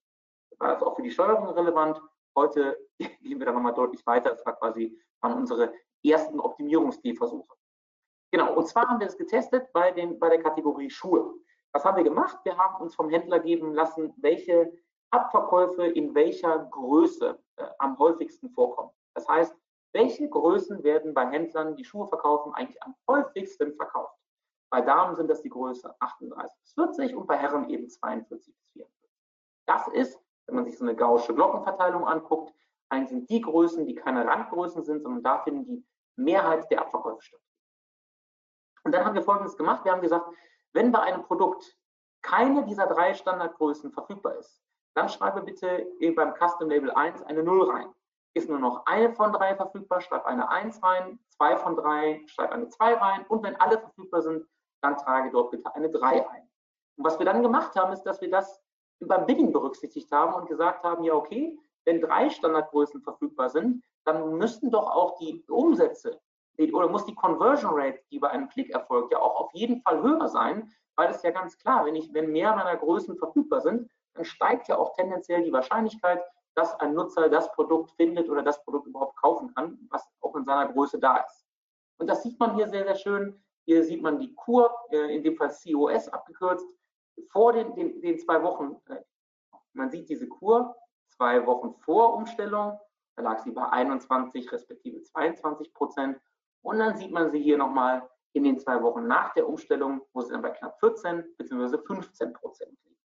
[0.58, 2.00] war das auch für die Steuerung relevant.
[2.34, 4.32] Heute gehen wir da nochmal deutlich weiter.
[4.32, 7.54] Es war quasi, waren unsere ersten Optimierungsgehversuche.
[8.32, 11.34] Genau, und zwar haben wir es getestet bei, den, bei der Kategorie Schuhe.
[11.72, 12.38] Was haben wir gemacht?
[12.44, 14.72] Wir haben uns vom Händler geben lassen, welche
[15.10, 18.90] Abverkäufe in welcher Größe äh, am häufigsten vorkommen.
[19.14, 19.56] Das heißt,
[19.92, 24.14] welche Größen werden bei Händlern, die Schuhe verkaufen, eigentlich am häufigsten verkauft?
[24.70, 28.68] Bei Damen sind das die Größe 38 bis 40 und bei Herren eben 42 bis
[28.72, 29.10] 44.
[29.66, 32.52] Das ist, wenn man sich so eine gausche Glockenverteilung anguckt,
[32.88, 35.86] eigentlich sind die Größen, die keine Randgrößen sind, sondern da finden die
[36.16, 37.40] Mehrheit der Abverkäufe statt.
[38.84, 39.84] Und dann haben wir Folgendes gemacht.
[39.84, 40.28] Wir haben gesagt,
[40.72, 41.76] wenn bei einem Produkt
[42.22, 44.62] keine dieser drei Standardgrößen verfügbar ist,
[44.96, 45.86] dann schreibe bitte
[46.16, 47.88] beim Custom Label 1 eine 0 rein.
[48.34, 52.50] Ist nur noch eine von drei verfügbar, schreib eine 1 rein, zwei von drei, schreib
[52.50, 54.46] eine 2 rein und wenn alle verfügbar sind,
[54.80, 56.48] dann trage dort bitte eine 3 ein.
[56.96, 58.62] Und was wir dann gemacht haben, ist, dass wir das
[59.00, 64.38] beim Bidding berücksichtigt haben und gesagt haben, ja okay, wenn drei Standardgrößen verfügbar sind, dann
[64.38, 66.20] müssten doch auch die Umsätze
[66.72, 70.00] oder muss die Conversion Rate, die bei einem Klick erfolgt, ja auch auf jeden Fall
[70.02, 73.90] höher sein, weil es ja ganz klar, wenn ich, wenn mehr meiner Größen verfügbar sind,
[74.24, 76.22] steigt ja auch tendenziell die Wahrscheinlichkeit,
[76.54, 80.44] dass ein Nutzer das Produkt findet oder das Produkt überhaupt kaufen kann, was auch in
[80.44, 81.46] seiner Größe da ist.
[81.98, 83.42] Und das sieht man hier sehr, sehr schön.
[83.66, 86.66] Hier sieht man die Kur, äh, in dem Fall COS abgekürzt,
[87.30, 88.76] vor den, den, den zwei Wochen.
[88.88, 89.02] Äh,
[89.72, 90.74] man sieht diese Kur
[91.08, 92.78] zwei Wochen vor Umstellung,
[93.16, 96.20] da lag sie bei 21 respektive 22 Prozent.
[96.62, 100.20] Und dann sieht man sie hier nochmal in den zwei Wochen nach der Umstellung, wo
[100.20, 101.78] sie dann bei knapp 14 bzw.
[101.86, 102.95] 15 Prozent liegt.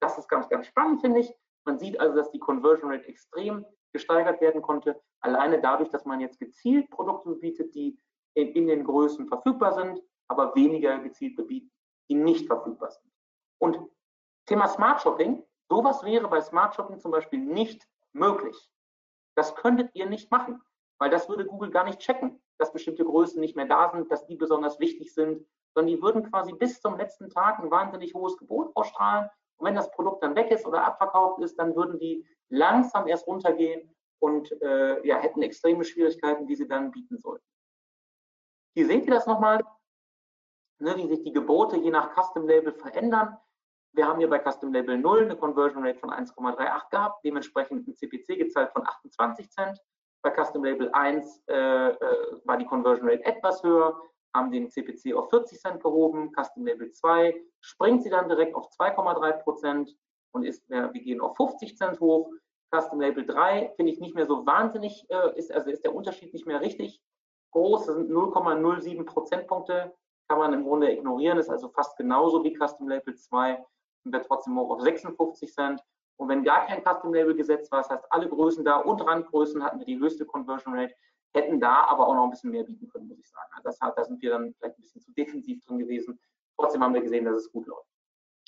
[0.00, 1.34] Das ist ganz, ganz spannend, finde ich.
[1.64, 6.20] Man sieht also, dass die Conversion Rate extrem gesteigert werden konnte, alleine dadurch, dass man
[6.20, 7.98] jetzt gezielt Produkte bietet, die
[8.34, 11.72] in, in den Größen verfügbar sind, aber weniger gezielt bebietet,
[12.08, 13.10] die nicht verfügbar sind.
[13.58, 13.78] Und
[14.46, 18.70] Thema Smart Shopping, sowas wäre bei Smart Shopping zum Beispiel nicht möglich.
[19.36, 20.62] Das könntet ihr nicht machen,
[20.98, 24.26] weil das würde Google gar nicht checken, dass bestimmte Größen nicht mehr da sind, dass
[24.26, 28.36] die besonders wichtig sind, sondern die würden quasi bis zum letzten Tag ein wahnsinnig hohes
[28.36, 29.30] Gebot ausstrahlen.
[29.58, 33.26] Und wenn das Produkt dann weg ist oder abverkauft ist, dann würden die langsam erst
[33.26, 37.44] runtergehen und äh, ja, hätten extreme Schwierigkeiten, die sie dann bieten sollten.
[38.74, 39.64] Hier seht ihr das nochmal,
[40.78, 43.36] ne, wie sich die Gebote je nach Custom Label verändern.
[43.92, 47.96] Wir haben hier bei Custom Label 0 eine Conversion Rate von 1,38 gehabt, dementsprechend ein
[47.96, 49.80] CPC gezahlt von 28 Cent.
[50.22, 54.00] Bei Custom Label 1 äh, äh, war die Conversion Rate etwas höher,
[54.38, 56.32] haben den CPC auf 40 Cent gehoben.
[56.32, 59.96] Custom Label 2 springt sie dann direkt auf 2,3 Prozent
[60.32, 62.30] und ist, wir gehen auf 50 Cent hoch.
[62.74, 66.32] Custom Label 3 finde ich nicht mehr so wahnsinnig, äh, ist, also ist der Unterschied
[66.32, 67.02] nicht mehr richtig
[67.52, 67.86] groß.
[67.86, 69.94] Das sind 0,07 Prozentpunkte,
[70.28, 73.64] kann man im Grunde ignorieren, ist also fast genauso wie Custom Label 2
[74.04, 75.82] und wird trotzdem hoch auf 56 Cent.
[76.16, 79.62] Und wenn gar kein Custom Label gesetzt war, das heißt alle Größen da und Randgrößen
[79.62, 80.94] hatten wir die höchste Conversion Rate,
[81.34, 83.48] hätten da aber auch noch ein bisschen mehr bieten können, muss ich sagen.
[83.64, 86.18] Das, da sind wir dann vielleicht ein bisschen zu defensiv drin gewesen.
[86.56, 87.86] Trotzdem haben wir gesehen, dass es gut läuft.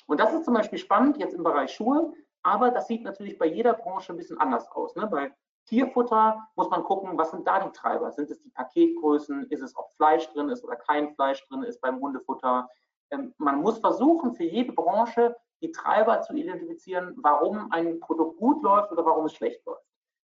[0.07, 2.13] Und das ist zum Beispiel spannend jetzt im Bereich Schuhe,
[2.43, 4.95] aber das sieht natürlich bei jeder Branche ein bisschen anders aus.
[4.95, 5.07] Ne?
[5.07, 5.31] Bei
[5.67, 8.11] Tierfutter muss man gucken, was sind da die Treiber?
[8.11, 9.49] Sind es die Paketgrößen?
[9.49, 12.67] Ist es, ob Fleisch drin ist oder kein Fleisch drin ist beim Hundefutter?
[13.11, 18.63] Ähm, man muss versuchen, für jede Branche die Treiber zu identifizieren, warum ein Produkt gut
[18.63, 19.85] läuft oder warum es schlecht läuft.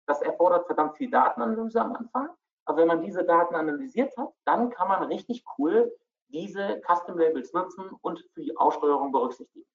[0.06, 2.30] Das erfordert verdammt viel Datenanalyse am Anfang.
[2.64, 5.92] Aber wenn man diese Daten analysiert hat, dann kann man richtig cool
[6.28, 9.66] diese Custom Labels nutzen und für die Aussteuerung berücksichtigen.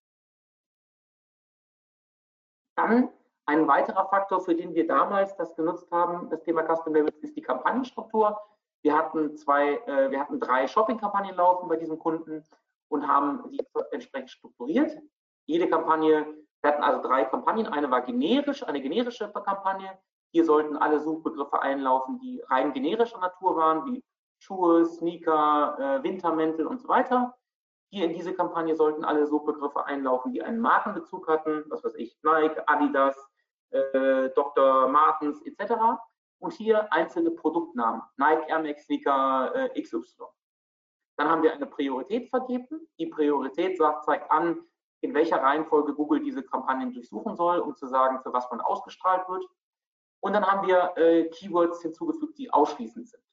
[2.75, 3.09] Dann
[3.45, 7.35] ein weiterer Faktor, für den wir damals das genutzt haben, das Thema Custom Labels, ist
[7.35, 8.39] die Kampagnenstruktur.
[8.83, 12.43] Wir hatten zwei, äh, wir hatten drei Shopping-Kampagnen laufen bei diesem Kunden
[12.89, 13.59] und haben die
[13.91, 14.97] entsprechend strukturiert.
[15.45, 16.27] Jede Kampagne,
[16.61, 17.67] wir hatten also drei Kampagnen.
[17.67, 19.97] Eine war generisch, eine generische Kampagne.
[20.31, 24.03] Hier sollten alle Suchbegriffe einlaufen, die rein generischer Natur waren, wie
[24.39, 27.35] Schuhe, Sneaker, äh, Wintermäntel und so weiter.
[27.89, 32.17] Hier in diese Kampagne sollten alle Suchbegriffe einlaufen, die einen Markenbezug hatten, was weiß ich,
[32.21, 33.15] Nike, Adidas,
[33.71, 34.89] äh, Dr.
[34.89, 35.73] Martens etc.
[36.39, 40.25] Und hier einzelne Produktnamen, Nike, Air Max, Sneaker, äh, XY.
[41.17, 42.87] Dann haben wir eine Priorität vergeben.
[42.99, 44.61] Die Priorität sagt, zeigt an,
[45.01, 49.27] in welcher Reihenfolge Google diese Kampagnen durchsuchen soll, um zu sagen, für was man ausgestrahlt
[49.29, 49.45] wird.
[50.19, 53.23] Und dann haben wir äh, Keywords hinzugefügt, die ausschließend sind.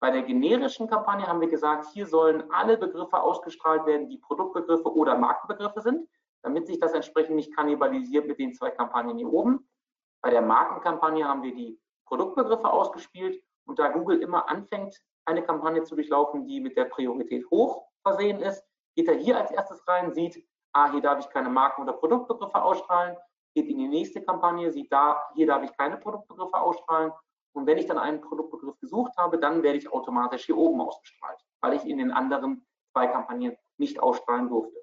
[0.00, 4.92] Bei der generischen Kampagne haben wir gesagt, hier sollen alle Begriffe ausgestrahlt werden, die Produktbegriffe
[4.92, 6.08] oder Markenbegriffe sind,
[6.42, 9.68] damit sich das entsprechend nicht kannibalisiert mit den zwei Kampagnen hier oben.
[10.20, 15.84] Bei der Markenkampagne haben wir die Produktbegriffe ausgespielt und da Google immer anfängt, eine Kampagne
[15.84, 18.64] zu durchlaufen, die mit der Priorität hoch versehen ist,
[18.96, 22.60] geht er hier als erstes rein, sieht, ah, hier darf ich keine Marken- oder Produktbegriffe
[22.60, 23.16] ausstrahlen,
[23.54, 27.12] geht in die nächste Kampagne, sieht da, hier darf ich keine Produktbegriffe ausstrahlen
[27.54, 31.38] und wenn ich dann einen Produktbegriff gesucht habe, dann werde ich automatisch hier oben ausgestrahlt,
[31.60, 34.78] weil ich in den anderen zwei Kampagnen nicht ausstrahlen durfte.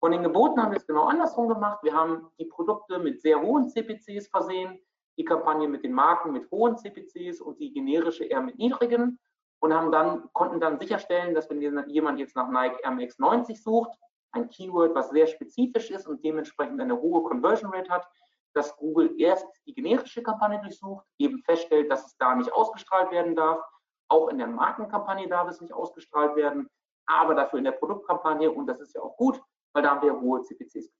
[0.00, 1.82] Von den Geboten haben wir es genau andersrum gemacht.
[1.82, 4.78] Wir haben die Produkte mit sehr hohen CPCs versehen,
[5.18, 9.18] die Kampagne mit den Marken mit hohen CPCs und die generische eher mit niedrigen
[9.60, 13.62] und haben dann, konnten dann sicherstellen, dass wenn jemand jetzt nach Nike Air Max 90
[13.62, 13.90] sucht,
[14.32, 18.08] ein Keyword, was sehr spezifisch ist und dementsprechend eine hohe Conversion Rate hat,
[18.54, 23.34] dass Google erst die generische Kampagne durchsucht, eben feststellt, dass es da nicht ausgestrahlt werden
[23.34, 23.60] darf.
[24.08, 26.68] Auch in der Markenkampagne darf es nicht ausgestrahlt werden,
[27.06, 29.40] aber dafür in der Produktkampagne, und das ist ja auch gut,
[29.72, 30.90] weil da haben wir hohe CPCs.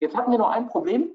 [0.00, 1.14] Jetzt hatten wir noch ein Problem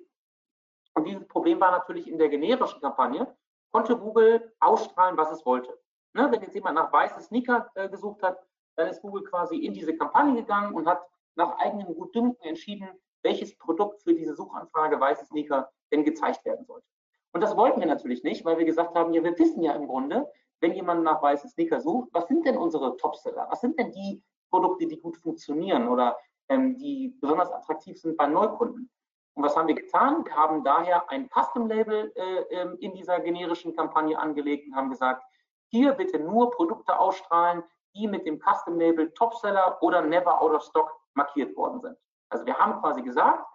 [0.96, 3.36] und dieses Problem war natürlich in der generischen Kampagne,
[3.72, 5.78] konnte Google ausstrahlen, was es wollte.
[6.16, 8.46] Ne, wenn jetzt jemand nach weiße Sneaker äh, gesucht hat,
[8.76, 11.02] dann ist Google quasi in diese Kampagne gegangen und hat
[11.36, 12.90] nach eigenem Gutdünken entschieden,
[13.24, 16.86] welches Produkt für diese Suchanfrage weiße Sneaker denn gezeigt werden sollte.
[17.34, 19.88] Und das wollten wir natürlich nicht, weil wir gesagt haben, ja, wir wissen ja im
[19.88, 23.48] Grunde, wenn jemand nach weißen Sneaker sucht, was sind denn unsere Topseller?
[23.50, 26.18] Was sind denn die Produkte, die gut funktionieren oder
[26.50, 28.90] ähm, die besonders attraktiv sind bei Neukunden?
[29.34, 30.24] Und was haben wir getan?
[30.26, 32.22] Wir haben daher ein Custom-Label äh,
[32.52, 35.24] ähm, in dieser generischen Kampagne angelegt und haben gesagt,
[35.70, 37.64] hier bitte nur Produkte ausstrahlen,
[37.96, 41.98] die mit dem Custom-Label Topseller oder Never Out of Stock markiert worden sind.
[42.30, 43.46] Also wir haben quasi gesagt,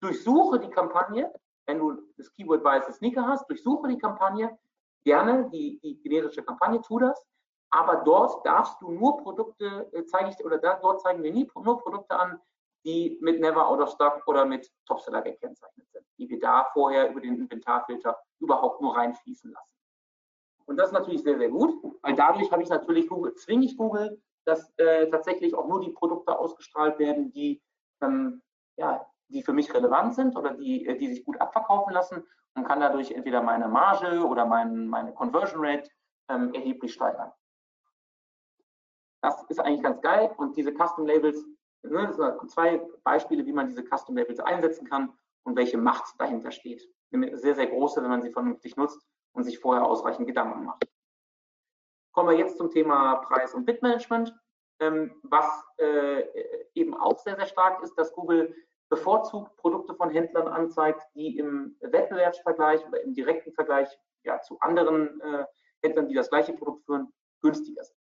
[0.00, 1.32] durchsuche die Kampagne
[1.70, 4.58] wenn du das Keyword weiße Sneaker hast, durchsuche die Kampagne,
[5.04, 7.24] gerne die, die generische Kampagne, tu das,
[7.70, 11.48] aber dort darfst du nur Produkte, äh, zeige ich, oder da, dort zeigen wir nie
[11.54, 12.40] nur Produkte an,
[12.84, 17.10] die mit Never Out of Stock oder mit Topseller gekennzeichnet sind, die wir da vorher
[17.10, 19.76] über den Inventarfilter überhaupt nur reinfließen lassen.
[20.70, 23.76] Und das ist natürlich sehr, sehr gut, weil dadurch habe ich natürlich Google, zwinge ich
[23.76, 27.60] Google, dass äh, tatsächlich auch nur die Produkte ausgestrahlt werden, die
[28.00, 28.40] ähm,
[28.76, 32.22] ja, die für mich relevant sind oder die, äh, die sich gut abverkaufen lassen
[32.54, 35.90] und kann dadurch entweder meine Marge oder mein, meine Conversion Rate
[36.28, 37.32] ähm, erheblich steigern.
[39.22, 41.44] Das ist eigentlich ganz geil und diese Custom Labels,
[41.82, 45.12] ne, das sind zwei Beispiele, wie man diese Custom Labels einsetzen kann
[45.42, 46.88] und welche Macht dahinter steht.
[47.10, 50.84] Sehr, sehr große, wenn man sie vernünftig nutzt und sich vorher ausreichend Gedanken macht.
[52.12, 54.34] Kommen wir jetzt zum Thema Preis- und Bitmanagement.
[54.80, 56.24] Ähm, was äh,
[56.74, 58.54] eben auch sehr, sehr stark ist, dass Google
[58.88, 63.88] bevorzugt Produkte von Händlern anzeigt, die im Wettbewerbsvergleich oder im direkten Vergleich
[64.24, 65.44] ja, zu anderen äh,
[65.82, 67.12] Händlern, die das gleiche Produkt führen,
[67.42, 67.96] günstiger sind.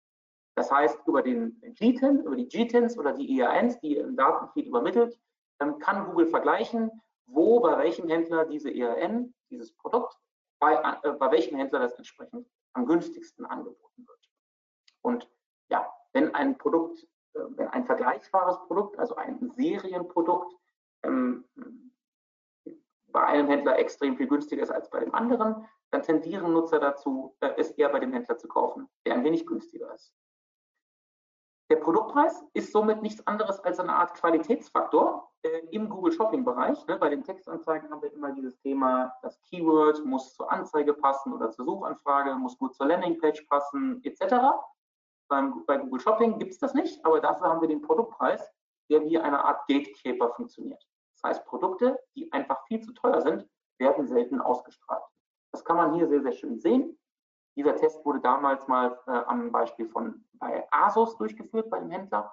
[0.56, 5.20] Das heißt, über den GTIN, über die GTINs oder die ERNs, die im Datenfeed übermittelt,
[5.60, 6.90] ähm, kann Google vergleichen,
[7.26, 10.16] wo bei welchem Händler diese ERN, dieses Produkt,
[10.58, 14.30] bei, äh, bei welchem Händler das entsprechend am günstigsten angeboten wird.
[15.02, 15.30] Und
[15.70, 17.02] ja, wenn ein Produkt,
[17.34, 20.54] äh, wenn ein vergleichbares Produkt, also ein Serienprodukt,
[21.02, 21.44] ähm,
[23.10, 27.36] bei einem Händler extrem viel günstiger ist als bei dem anderen, dann tendieren Nutzer dazu,
[27.40, 30.12] äh, es eher bei dem Händler zu kaufen, der ein wenig günstiger ist.
[31.70, 36.86] Der Produktpreis ist somit nichts anderes als eine Art Qualitätsfaktor äh, im Google Shopping Bereich.
[36.86, 36.96] Ne?
[36.96, 41.50] Bei den Textanzeigen haben wir immer dieses Thema, das Keyword muss zur Anzeige passen oder
[41.50, 44.36] zur Suchanfrage, muss gut zur Landingpage passen, etc.
[45.28, 48.50] Beim, bei Google Shopping gibt es das nicht, aber dafür haben wir den Produktpreis,
[48.90, 50.82] der wie eine Art Gatekeeper funktioniert.
[51.16, 53.46] Das heißt, Produkte, die einfach viel zu teuer sind,
[53.78, 55.02] werden selten ausgestrahlt.
[55.52, 56.98] Das kann man hier sehr, sehr schön sehen.
[57.58, 62.32] Dieser Test wurde damals mal äh, am Beispiel von bei Asos durchgeführt, bei dem Händler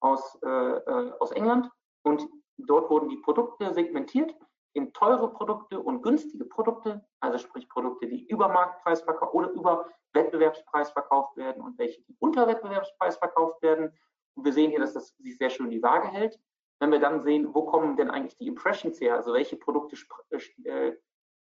[0.00, 1.70] aus, äh, äh, aus England.
[2.02, 4.36] Und dort wurden die Produkte segmentiert
[4.74, 9.88] in teure Produkte und günstige Produkte, also sprich Produkte, die über Marktpreis verkauft oder über
[10.12, 13.98] Wettbewerbspreis verkauft werden und welche, die unter Wettbewerbspreis verkauft werden.
[14.34, 16.38] Und wir sehen hier, dass das sich sehr schön die Waage hält.
[16.80, 19.96] Wenn wir dann sehen, wo kommen denn eigentlich die Impressions her, also welche Produkte
[20.28, 20.96] äh, äh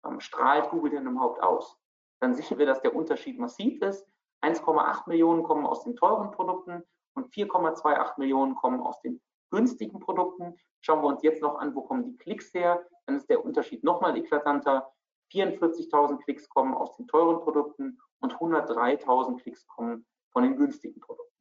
[0.05, 1.79] ähm, strahlt Google denn überhaupt aus,
[2.23, 4.07] dann sehen wir, dass der Unterschied massiv ist.
[4.43, 6.83] 1,8 Millionen kommen aus den teuren Produkten
[7.15, 9.21] und 4,28 Millionen kommen aus den
[9.51, 10.55] günstigen Produkten.
[10.81, 13.83] Schauen wir uns jetzt noch an, wo kommen die Klicks her, dann ist der Unterschied
[13.83, 14.89] nochmal eklatanter.
[15.33, 21.33] 44.000 Klicks kommen aus den teuren Produkten und 103.000 Klicks kommen von den günstigen Produkten.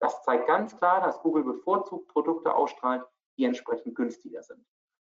[0.00, 3.04] Das zeigt ganz klar, dass Google bevorzugt Produkte ausstrahlt,
[3.36, 4.64] die entsprechend günstiger sind.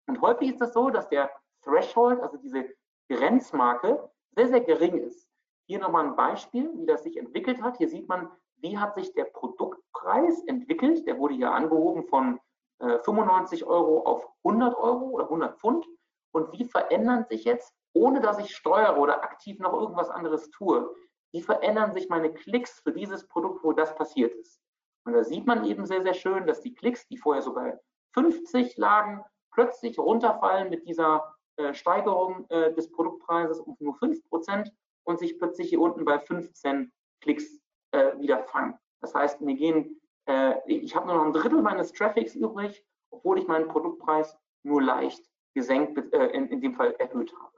[0.07, 1.31] Und häufig ist das so, dass der
[1.63, 2.65] Threshold, also diese
[3.09, 5.27] Grenzmarke, sehr, sehr gering ist.
[5.65, 7.77] Hier nochmal ein Beispiel, wie das sich entwickelt hat.
[7.77, 11.07] Hier sieht man, wie hat sich der Produktpreis entwickelt.
[11.07, 12.39] Der wurde hier angehoben von
[12.79, 15.87] äh, 95 Euro auf 100 Euro oder 100 Pfund.
[16.31, 20.93] Und wie verändern sich jetzt, ohne dass ich steuere oder aktiv noch irgendwas anderes tue,
[21.31, 24.61] wie verändern sich meine Klicks für dieses Produkt, wo das passiert ist?
[25.03, 27.79] Und da sieht man eben sehr, sehr schön, dass die Klicks, die vorher so bei
[28.13, 31.33] 50 lagen, plötzlich runterfallen mit dieser
[31.73, 34.71] Steigerung äh, des Produktpreises um nur 5%
[35.03, 36.91] und sich plötzlich hier unten bei 15
[37.21, 37.59] Klicks
[37.91, 38.77] äh, wieder fangen.
[39.01, 43.39] Das heißt, mir gehen, äh, ich habe nur noch ein Drittel meines Traffics übrig, obwohl
[43.39, 47.57] ich meinen Produktpreis nur leicht gesenkt, äh, in, in dem Fall erhöht habe.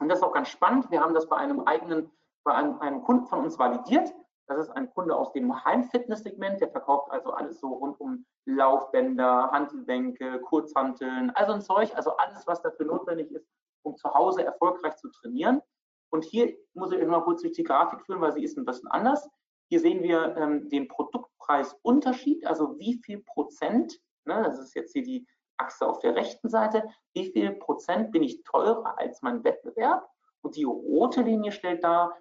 [0.00, 0.90] Und das ist auch ganz spannend.
[0.90, 2.10] Wir haben das bei einem eigenen,
[2.42, 4.12] bei einem, einem Kunden von uns validiert.
[4.50, 9.50] Das ist ein Kunde aus dem Heimfitness-Segment, der verkauft also alles so rund um Laufbänder,
[9.52, 13.46] Handelbänke, Kurzhanteln, also ein Zeug, also alles, was dafür notwendig ist,
[13.82, 15.62] um zu Hause erfolgreich zu trainieren.
[16.10, 18.64] Und hier muss ich euch mal kurz durch die Grafik führen, weil sie ist ein
[18.64, 19.28] bisschen anders.
[19.68, 25.02] Hier sehen wir ähm, den Produktpreisunterschied, also wie viel Prozent ne, das ist jetzt hier
[25.02, 25.26] die
[25.56, 26.84] Achse auf der rechten Seite,
[27.14, 30.08] wie viel Prozent bin ich teurer als mein Wettbewerb?
[30.42, 32.12] Und die rote Linie stellt da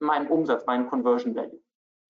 [0.00, 1.60] meinen Umsatz, meinen Conversion Value.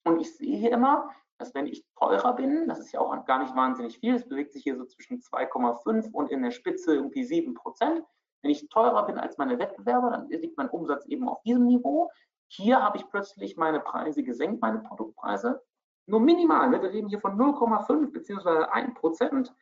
[0.05, 3.39] Und ich sehe hier immer, dass wenn ich teurer bin, das ist ja auch gar
[3.39, 7.23] nicht wahnsinnig viel, es bewegt sich hier so zwischen 2,5 und in der Spitze irgendwie
[7.23, 8.03] 7 Prozent.
[8.41, 12.09] Wenn ich teurer bin als meine Wettbewerber, dann liegt mein Umsatz eben auf diesem Niveau.
[12.47, 15.61] Hier habe ich plötzlich meine Preise gesenkt, meine Produktpreise.
[16.07, 16.81] Nur minimal, ne?
[16.81, 18.65] wir reden hier von 0,5 bzw.
[18.71, 19.53] 1 Prozent.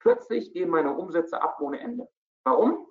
[0.00, 2.08] Plötzlich gehen meine Umsätze ab ohne Ende.
[2.44, 2.88] Warum?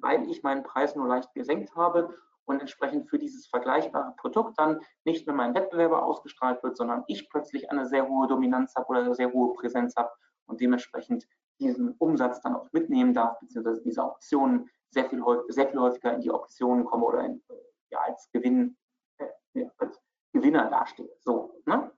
[0.00, 2.14] Weil ich meinen Preis nur leicht gesenkt habe
[2.46, 7.28] und entsprechend für dieses vergleichbare Produkt dann nicht mehr mein Wettbewerber ausgestrahlt wird, sondern ich
[7.30, 10.10] plötzlich eine sehr hohe Dominanz habe oder eine sehr hohe Präsenz habe
[10.46, 11.26] und dementsprechend
[11.60, 16.20] diesen Umsatz dann auch mitnehmen darf, beziehungsweise diese Optionen sehr viel, sehr viel häufiger in
[16.20, 17.42] die Optionen komme oder in,
[17.90, 18.76] ja, als, Gewinn,
[19.18, 20.00] äh, als
[20.32, 21.10] Gewinner dastehe.
[21.20, 21.90] So, ne?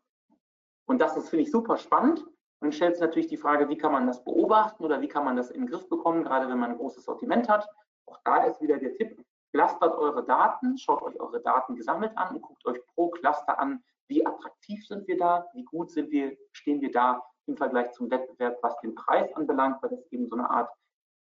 [0.87, 2.25] Und das ist, finde ich, super spannend.
[2.61, 5.37] Und stellt sich natürlich die Frage, wie kann man das beobachten oder wie kann man
[5.37, 7.69] das in den Griff bekommen, gerade wenn man ein großes Sortiment hat.
[8.07, 9.23] Auch da ist wieder der Tipp,
[9.57, 13.83] clustert eure Daten, schaut euch eure Daten gesammelt an und guckt euch pro Cluster an,
[14.07, 18.11] wie attraktiv sind wir da, wie gut sind wir, stehen wir da im Vergleich zum
[18.11, 20.71] Wettbewerb, was den Preis anbelangt, weil das eben so eine Art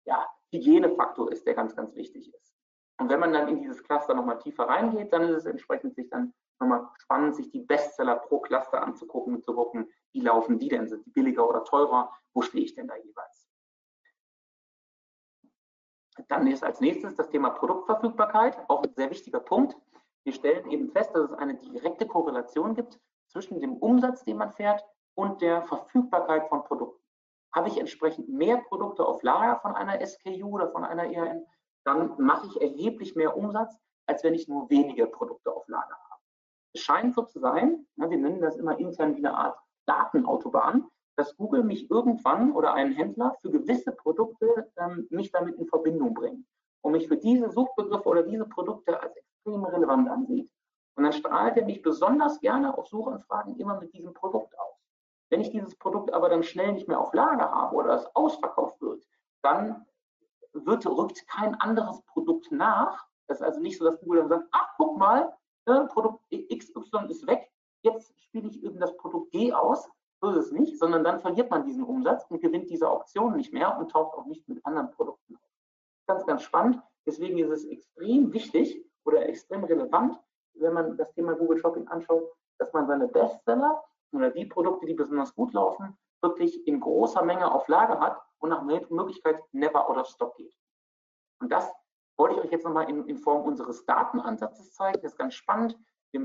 [0.04, 2.56] ja, Hygienefaktor ist, der ganz, ganz wichtig ist.
[2.98, 6.10] Und wenn man dann in dieses Cluster nochmal tiefer reingeht, dann ist es entsprechend sich
[6.10, 10.68] dann nochmal spannend, sich die Bestseller pro Cluster anzugucken und zu gucken, wie laufen die
[10.68, 10.88] denn?
[10.88, 12.10] Sind die billiger oder teurer?
[12.32, 13.43] Wo stehe ich denn da jeweils?
[16.28, 19.76] Dann ist als nächstes das Thema Produktverfügbarkeit, auch ein sehr wichtiger Punkt.
[20.24, 24.52] Wir stellen eben fest, dass es eine direkte Korrelation gibt zwischen dem Umsatz, den man
[24.52, 24.84] fährt,
[25.16, 27.02] und der Verfügbarkeit von Produkten.
[27.52, 31.44] Habe ich entsprechend mehr Produkte auf Lager von einer SKU oder von einer ERN,
[31.84, 36.20] dann mache ich erheblich mehr Umsatz, als wenn ich nur wenige Produkte auf Lager habe.
[36.72, 41.36] Es scheint so zu sein, wir nennen das immer intern wie eine Art Datenautobahn, dass
[41.36, 46.46] Google mich irgendwann oder einen Händler für gewisse Produkte ähm, mich damit in Verbindung bringt
[46.82, 50.50] und mich für diese Suchbegriffe oder diese Produkte als extrem relevant ansieht.
[50.96, 54.78] Und dann strahlt er mich besonders gerne auf Suchanfragen immer mit diesem Produkt aus.
[55.30, 58.80] Wenn ich dieses Produkt aber dann schnell nicht mehr auf Lager habe oder es ausverkauft
[58.80, 59.04] wird,
[59.42, 59.84] dann
[60.52, 63.06] wird, rückt kein anderes Produkt nach.
[63.26, 65.36] Das ist also nicht so, dass Google dann sagt, ach, guck mal,
[65.66, 67.50] äh, Produkt XY ist weg,
[67.82, 69.88] jetzt spiele ich eben das Produkt G aus.
[70.24, 73.52] So ist es nicht, sondern dann verliert man diesen Umsatz und gewinnt diese Auktion nicht
[73.52, 75.52] mehr und taucht auch nicht mit anderen Produkten auf.
[76.06, 76.80] Ganz, ganz spannend.
[77.04, 80.18] Deswegen ist es extrem wichtig oder extrem relevant,
[80.54, 84.94] wenn man das Thema Google Shopping anschaut, dass man seine Bestseller oder die Produkte, die
[84.94, 89.98] besonders gut laufen, wirklich in großer Menge auf Lager hat und nach Möglichkeit never out
[89.98, 90.56] of stock geht.
[91.38, 91.70] Und das
[92.16, 95.02] wollte ich euch jetzt nochmal in, in Form unseres Datenansatzes zeigen.
[95.02, 95.78] Das ist ganz spannend.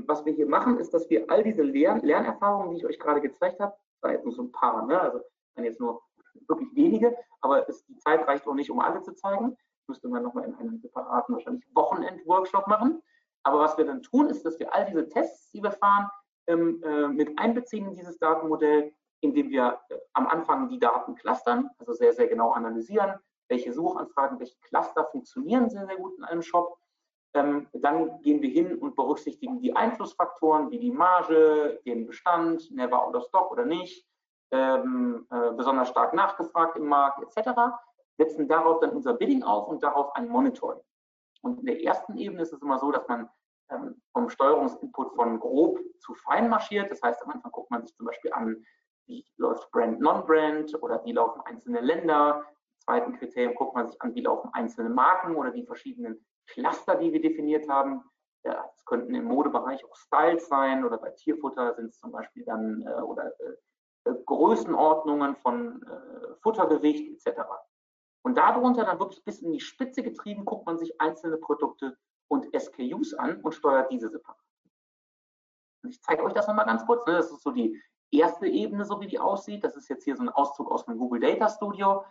[0.06, 3.20] Was wir hier machen, ist, dass wir all diese Lern Lernerfahrungen, die ich euch gerade
[3.20, 5.00] gezeigt habe, da jetzt nur so ein paar, ne?
[5.00, 5.20] also
[5.54, 6.02] dann jetzt nur
[6.48, 9.56] wirklich wenige, aber es, die Zeit reicht auch nicht, um alle zu zeigen.
[9.88, 13.02] Müsste man nochmal in einem separaten, wahrscheinlich Wochenend-Workshop machen.
[13.42, 16.08] Aber was wir dann tun, ist, dass wir all diese Tests, die wir fahren,
[16.46, 21.70] ähm, äh, mit einbeziehen in dieses Datenmodell, indem wir äh, am Anfang die Daten clustern,
[21.78, 23.14] also sehr, sehr genau analysieren,
[23.48, 26.78] welche Suchanfragen, welche Cluster funktionieren sehr, sehr gut in einem Shop.
[27.34, 33.04] Ähm, dann gehen wir hin und berücksichtigen die Einflussfaktoren wie die Marge, den Bestand, never
[33.04, 34.04] out of stock oder nicht,
[34.50, 37.50] ähm, äh, besonders stark nachgefragt im Markt etc.
[38.16, 40.80] Setzen darauf dann unser Bidding auf und darauf ein Monitoring.
[41.42, 43.28] Und in der ersten Ebene ist es immer so, dass man
[43.70, 46.90] ähm, vom Steuerungsinput von grob zu fein marschiert.
[46.90, 48.64] Das heißt, am Anfang guckt man sich zum Beispiel an,
[49.06, 52.44] wie läuft Brand, Non-Brand oder wie laufen einzelne Länder.
[52.44, 56.96] Im zweiten Kriterium guckt man sich an, wie laufen einzelne Marken oder die verschiedenen Cluster,
[56.96, 58.02] die wir definiert haben.
[58.44, 62.44] Ja, das könnten im Modebereich auch Styles sein oder bei Tierfutter sind es zum Beispiel
[62.44, 67.40] dann äh, oder äh, Größenordnungen von äh, Futtergewicht etc.
[68.22, 71.96] Und darunter dann wirklich bis in die Spitze getrieben, guckt man sich einzelne Produkte
[72.28, 74.38] und SKUs an und steuert diese separat.
[75.88, 77.06] Ich zeige euch das nochmal ganz kurz.
[77.06, 77.14] Ne?
[77.14, 77.80] Das ist so die
[78.10, 79.64] erste Ebene, so wie die aussieht.
[79.64, 82.04] Das ist jetzt hier so ein Auszug aus dem Google Data Studio.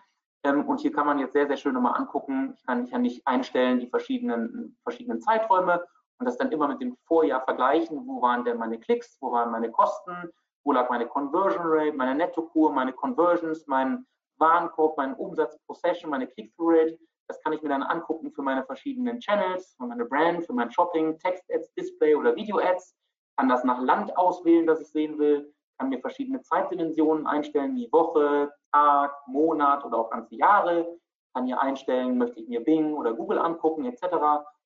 [0.43, 2.53] Ähm, und hier kann man jetzt sehr, sehr schön nochmal angucken.
[2.55, 5.83] Ich kann, ich nicht einstellen die verschiedenen, verschiedenen Zeiträume
[6.19, 8.05] und das dann immer mit dem Vorjahr vergleichen.
[8.05, 9.17] Wo waren denn meine Klicks?
[9.21, 10.31] Wo waren meine Kosten?
[10.63, 14.05] Wo lag meine Conversion Rate, meine Nettokur, meine Conversions, mein
[14.37, 16.97] Warenkorb, mein Umsatz pro Session, meine Click-Through-Rate?
[17.27, 20.71] Das kann ich mir dann angucken für meine verschiedenen Channels, für meine Brand, für mein
[20.71, 22.95] Shopping, Text-Ads, Display oder Video-Ads.
[23.37, 25.53] Kann das nach Land auswählen, das ich sehen will.
[25.79, 30.99] Kann mir verschiedene Zeitdimensionen einstellen, wie Woche, Tag, Monat oder auch ganze Jahre.
[31.33, 34.01] Kann hier einstellen, möchte ich mir Bing oder Google angucken, etc.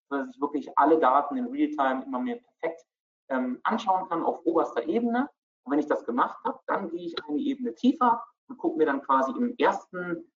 [0.10, 2.84] Sodass ich wirklich alle Daten in Realtime immer mir perfekt
[3.30, 5.30] ähm, anschauen kann auf oberster Ebene.
[5.64, 8.86] Und wenn ich das gemacht habe, dann gehe ich eine Ebene tiefer und gucke mir
[8.86, 10.32] dann quasi im ersten,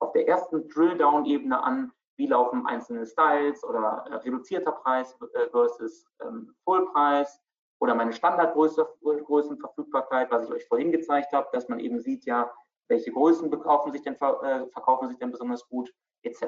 [0.00, 6.06] auf der ersten Drill-Down-Ebene an, wie laufen einzelne Styles oder äh, reduzierter Preis äh, versus
[6.20, 7.40] ähm, Fullpreis
[7.80, 12.50] oder meine Standardgrößenverfügbarkeit, was ich euch vorhin gezeigt habe, dass man eben sieht, ja,
[12.88, 16.46] welche Größen verkaufen sich denn, äh, verkaufen sich denn besonders gut, etc.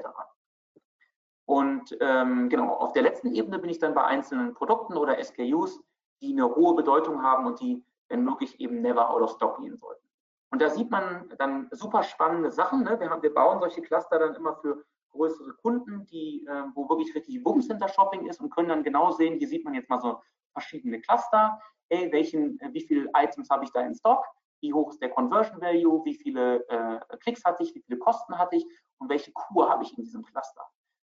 [1.45, 5.81] Und ähm, genau, auf der letzten Ebene bin ich dann bei einzelnen Produkten oder SKUs,
[6.23, 9.77] die eine hohe Bedeutung haben und die, wenn möglich, eben never out of stock gehen
[9.77, 10.07] sollten.
[10.53, 12.83] Und da sieht man dann super spannende Sachen.
[12.83, 12.99] Ne?
[12.99, 17.15] Wir, haben, wir bauen solche Cluster dann immer für größere Kunden, die, äh, wo wirklich
[17.15, 20.01] richtig Wumms hinter Shopping ist und können dann genau sehen, hier sieht man jetzt mal
[20.01, 20.21] so
[20.53, 21.61] verschiedene Cluster.
[21.91, 24.25] Hey, welchen, äh, wie viele Items habe ich da in Stock?
[24.63, 26.05] Wie hoch ist der Conversion Value?
[26.05, 27.75] Wie viele äh, Klicks hatte ich?
[27.75, 28.67] Wie viele Kosten hatte ich?
[28.99, 30.63] Und welche Kur habe ich in diesem Cluster?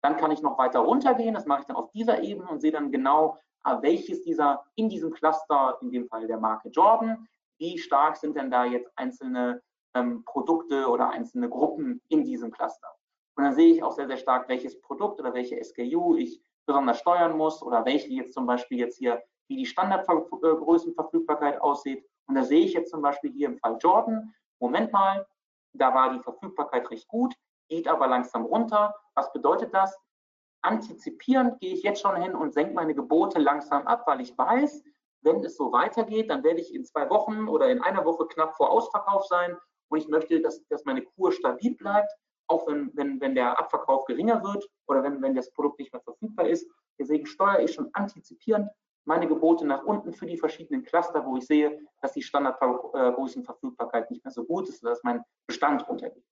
[0.02, 1.34] Dann kann ich noch weiter runtergehen.
[1.34, 4.88] Das mache ich dann auf dieser Ebene und sehe dann genau, ah, welches dieser in
[4.88, 7.26] diesem Cluster, in dem Fall der Marke Jordan,
[7.58, 9.60] wie stark sind denn da jetzt einzelne
[9.94, 12.88] ähm, Produkte oder einzelne Gruppen in diesem Cluster.
[13.36, 16.40] Und dann sehe ich auch sehr, sehr stark, welches Produkt oder welche SKU ich
[16.70, 22.06] besonders steuern muss oder welche jetzt zum Beispiel jetzt hier, wie die Standardgrößenverfügbarkeit aussieht.
[22.28, 25.26] Und da sehe ich jetzt zum Beispiel hier im Fall Jordan, Moment mal,
[25.72, 27.34] da war die Verfügbarkeit recht gut,
[27.68, 28.94] geht aber langsam runter.
[29.16, 29.98] Was bedeutet das?
[30.62, 34.84] Antizipierend gehe ich jetzt schon hin und senke meine Gebote langsam ab, weil ich weiß,
[35.22, 38.54] wenn es so weitergeht, dann werde ich in zwei Wochen oder in einer Woche knapp
[38.54, 39.56] vor Ausverkauf sein
[39.88, 42.12] und ich möchte, dass, dass meine Kur stabil bleibt,
[42.50, 46.02] auch wenn, wenn, wenn der Abverkauf geringer wird oder wenn, wenn das Produkt nicht mehr
[46.02, 46.68] verfügbar ist.
[46.98, 48.68] Deswegen steuere ich schon antizipierend
[49.04, 54.24] meine Gebote nach unten für die verschiedenen Cluster, wo ich sehe, dass die Standardgrößenverfügbarkeit nicht
[54.24, 56.24] mehr so gut ist, dass mein Bestand runtergeht.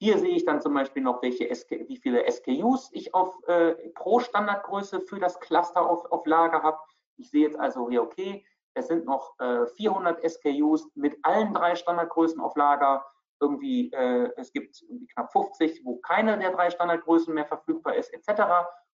[0.00, 3.74] Hier sehe ich dann zum Beispiel noch, welche SK, wie viele SKUs ich auf, äh,
[3.90, 6.78] pro Standardgröße für das Cluster auf, auf Lager habe.
[7.18, 11.76] Ich sehe jetzt also hier, okay, es sind noch äh, 400 SKUs mit allen drei
[11.76, 13.04] Standardgrößen auf Lager.
[13.42, 14.82] Irgendwie, äh, es gibt
[15.12, 18.42] knapp 50, wo keine der drei Standardgrößen mehr verfügbar ist, etc.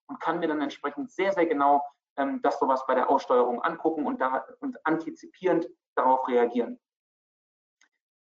[0.09, 1.83] Und kann mir dann entsprechend sehr, sehr genau
[2.17, 6.81] ähm, das sowas bei der Aussteuerung angucken und, da, und antizipierend darauf reagieren.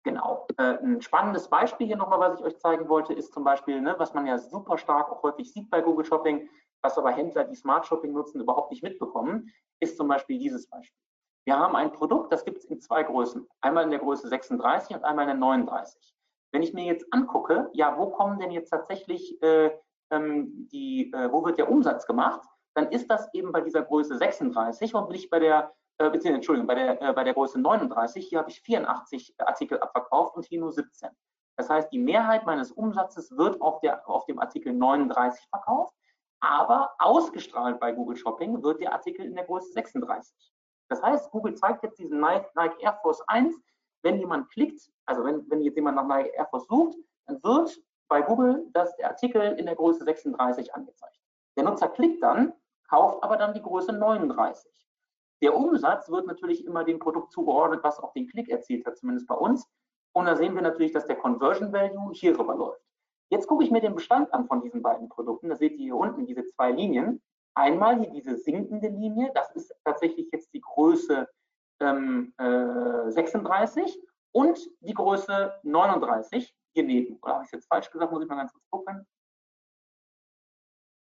[0.04, 0.46] Genau.
[0.58, 3.96] Äh, ein spannendes Beispiel hier nochmal, was ich euch zeigen wollte, ist zum Beispiel, ne,
[3.98, 6.50] was man ja super stark auch häufig sieht bei Google Shopping,
[6.84, 11.00] was aber Händler, die Smart Shopping nutzen, überhaupt nicht mitbekommen, ist zum Beispiel dieses Beispiel.
[11.46, 13.48] Wir haben ein Produkt, das gibt es in zwei Größen.
[13.62, 16.15] Einmal in der Größe 36 und einmal in der 39.
[16.56, 19.72] Wenn ich mir jetzt angucke, ja, wo kommen denn jetzt tatsächlich äh,
[20.10, 22.40] ähm, die, äh, wo wird der Umsatz gemacht,
[22.76, 26.68] dann ist das eben bei dieser Größe 36 und nicht bei der, äh, beziehungsweise, Entschuldigung,
[26.68, 28.26] bei der, äh, bei der Größe 39.
[28.26, 31.10] Hier habe ich 84 Artikel abverkauft und hier nur 17.
[31.58, 35.94] Das heißt, die Mehrheit meines Umsatzes wird auf, der, auf dem Artikel 39 verkauft
[36.40, 40.54] aber ausgestrahlt bei Google Shopping wird der Artikel in der Größe 36.
[40.90, 43.56] Das heißt, Google zeigt jetzt diesen Nike, Nike Air Force 1.
[44.06, 46.96] Wenn jemand klickt, also wenn, wenn jetzt jemand nach Nike Air Force sucht,
[47.26, 47.76] dann wird
[48.08, 51.20] bei Google das, der Artikel in der Größe 36 angezeigt.
[51.58, 52.54] Der Nutzer klickt dann,
[52.88, 54.72] kauft aber dann die Größe 39.
[55.42, 59.26] Der Umsatz wird natürlich immer dem Produkt zugeordnet, was auch den Klick erzielt hat, zumindest
[59.26, 59.68] bei uns.
[60.14, 62.86] Und da sehen wir natürlich, dass der Conversion Value hier rüber läuft.
[63.32, 65.50] Jetzt gucke ich mir den Bestand an von diesen beiden Produkten.
[65.50, 67.24] Da seht ihr hier unten diese zwei Linien.
[67.56, 71.28] Einmal hier diese sinkende Linie, das ist tatsächlich jetzt die Größe
[71.80, 74.00] ähm, äh, 36
[74.32, 77.18] und die Größe 39 hier neben.
[77.22, 78.12] Oder habe ich es jetzt falsch gesagt?
[78.12, 79.08] Muss ich mal ganz kurz gucken.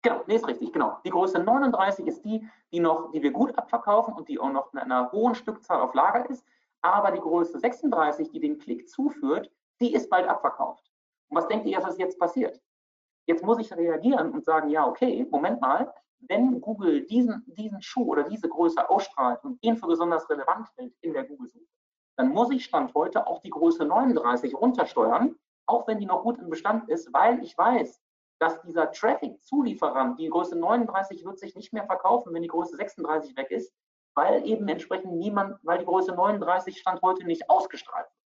[0.04, 0.98] Genau, nee, ist richtig, genau.
[1.06, 4.74] Die Größe 39 ist die, die noch, die wir gut abverkaufen und die auch noch
[4.74, 6.46] in einer hohen Stückzahl auf Lager ist.
[6.82, 9.50] Aber die Größe 36, die den Klick zuführt,
[9.80, 10.92] die ist bald abverkauft.
[11.30, 12.62] Und was denkt ihr, was jetzt passiert?
[13.26, 15.94] Jetzt muss ich reagieren und sagen, ja, okay, Moment mal,
[16.28, 20.94] wenn Google diesen, diesen Schuh oder diese Größe ausstrahlt und den für besonders relevant hält
[21.02, 21.66] in der Google-Suche,
[22.18, 26.38] dann muss ich Stand heute auch die Größe 39 runtersteuern, auch wenn die noch gut
[26.40, 28.02] im Bestand ist, weil ich weiß,
[28.40, 33.36] dass dieser Traffic-Zulieferant, die Größe 39 wird sich nicht mehr verkaufen, wenn die Größe 36
[33.38, 33.74] weg ist,
[34.16, 38.24] weil eben entsprechend niemand, weil die Größe 39 Stand heute nicht ausgestrahlt wird.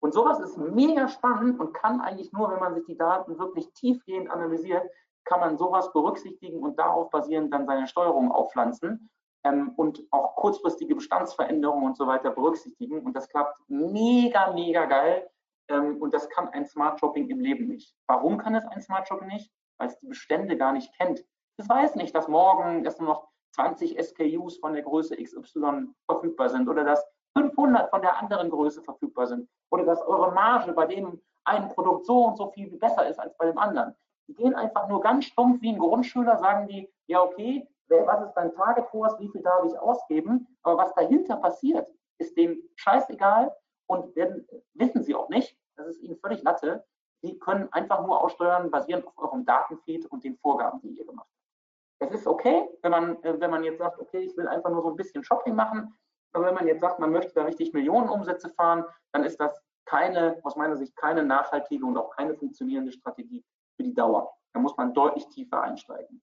[0.00, 3.72] Und sowas ist mega spannend und kann eigentlich nur, wenn man sich die Daten wirklich
[3.72, 4.86] tiefgehend analysiert,
[5.24, 9.10] kann man sowas berücksichtigen und darauf basierend dann seine Steuerung aufpflanzen
[9.44, 13.00] ähm, und auch kurzfristige Bestandsveränderungen und so weiter berücksichtigen.
[13.00, 15.30] Und das klappt mega, mega geil.
[15.68, 17.94] Ähm, und das kann ein Smart Shopping im Leben nicht.
[18.06, 19.50] Warum kann es ein Smart Shopping nicht?
[19.78, 21.24] Weil es die Bestände gar nicht kennt.
[21.56, 26.48] Es weiß nicht, dass morgen erst nur noch 20 SKUs von der Größe XY verfügbar
[26.48, 27.04] sind oder dass
[27.38, 32.06] 500 von der anderen Größe verfügbar sind oder dass eure Marge bei dem einen Produkt
[32.06, 33.94] so und so viel besser ist als bei dem anderen.
[34.28, 38.34] Die gehen einfach nur ganz stumpf wie ein Grundschüler, sagen die, ja okay, was ist
[38.34, 41.86] dein Force, wie viel darf ich ausgeben, aber was dahinter passiert,
[42.18, 43.54] ist dem scheißegal
[43.86, 46.84] und werden, wissen Sie auch nicht, das ist Ihnen völlig Latte.
[47.22, 51.26] Sie können einfach nur aussteuern, basierend auf eurem Datenfeed und den Vorgaben, die ihr gemacht
[52.00, 52.12] habt.
[52.12, 54.82] Es ist okay, wenn man, äh, wenn man jetzt sagt, okay, ich will einfach nur
[54.82, 55.94] so ein bisschen Shopping machen,
[56.32, 59.58] aber wenn man jetzt sagt, man möchte da richtig Millionen Umsätze fahren, dann ist das
[59.86, 63.44] keine, aus meiner Sicht, keine nachhaltige und auch keine funktionierende Strategie
[63.76, 64.34] für die Dauer.
[64.52, 66.22] Da muss man deutlich tiefer einsteigen.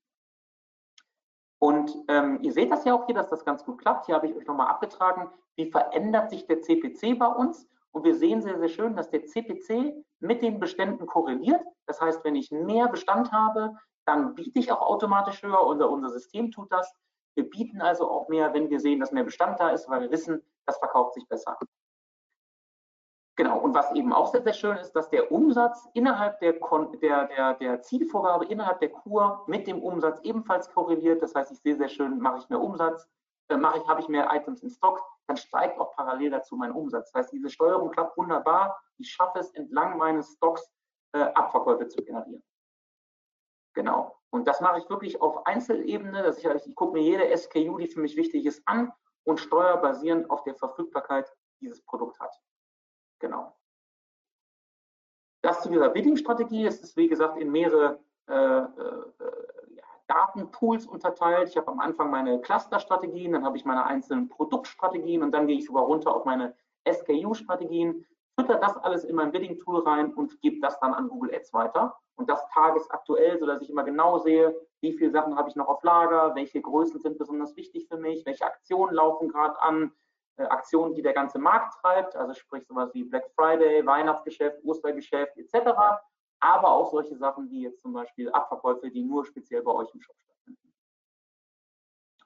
[1.60, 4.08] Und ähm, ihr seht das ja auch hier, dass das ganz gut klappt.
[4.08, 7.68] Hier habe ich euch nochmal abgetragen, wie verändert sich der CPC bei uns.
[7.92, 11.62] Und wir sehen sehr, sehr schön, dass der CPC mit den Beständen korreliert.
[11.86, 15.64] Das heißt, wenn ich mehr Bestand habe, dann biete ich auch automatisch höher.
[15.64, 16.92] Unser, unser System tut das.
[17.36, 20.12] Wir bieten also auch mehr, wenn wir sehen, dass mehr Bestand da ist, weil wir
[20.12, 21.58] wissen, das verkauft sich besser.
[23.42, 26.60] Genau, und was eben auch sehr, sehr schön ist, dass der Umsatz innerhalb der,
[27.02, 31.24] der, der, der Zielvorgabe, innerhalb der Kur mit dem Umsatz ebenfalls korreliert.
[31.24, 33.10] Das heißt, ich sehe sehr schön, mache ich mehr Umsatz,
[33.50, 36.72] äh, mache ich, habe ich mehr Items in Stock, dann steigt auch parallel dazu mein
[36.72, 37.12] Umsatz.
[37.12, 38.80] Das heißt, diese Steuerung klappt wunderbar.
[39.00, 40.72] Ich schaffe es, entlang meines Stocks
[41.14, 42.44] äh, Abverkäufe zu generieren.
[43.74, 44.20] Genau.
[44.30, 46.22] Und das mache ich wirklich auf Einzelebene.
[46.22, 49.78] Das ich, ich gucke mir jede SKU, die für mich wichtig ist, an und steuere
[49.78, 52.40] basierend auf der Verfügbarkeit dieses Produkt hat.
[53.22, 53.56] Genau.
[55.42, 56.66] Das zu dieser Bidding-Strategie.
[56.66, 59.04] Es ist, wie gesagt, in mehrere äh, äh,
[60.08, 61.50] Datenpools unterteilt.
[61.50, 65.58] Ich habe am Anfang meine Cluster-Strategien, dann habe ich meine einzelnen Produktstrategien und dann gehe
[65.58, 66.54] ich sogar runter auf meine
[66.92, 68.06] SKU-Strategien,
[68.38, 71.96] fütter das alles in mein Bidding-Tool rein und gebe das dann an Google Ads weiter.
[72.16, 75.82] Und das tagesaktuell, sodass ich immer genau sehe, wie viele Sachen habe ich noch auf
[75.84, 79.92] Lager, welche Größen sind besonders wichtig für mich, welche Aktionen laufen gerade an,
[80.50, 85.72] Aktionen, die der ganze Markt treibt, also sprich sowas wie Black Friday, Weihnachtsgeschäft, Ostergeschäft etc.,
[86.40, 90.02] aber auch solche Sachen wie jetzt zum Beispiel Abverkäufe, die nur speziell bei euch im
[90.02, 90.74] Shop stattfinden.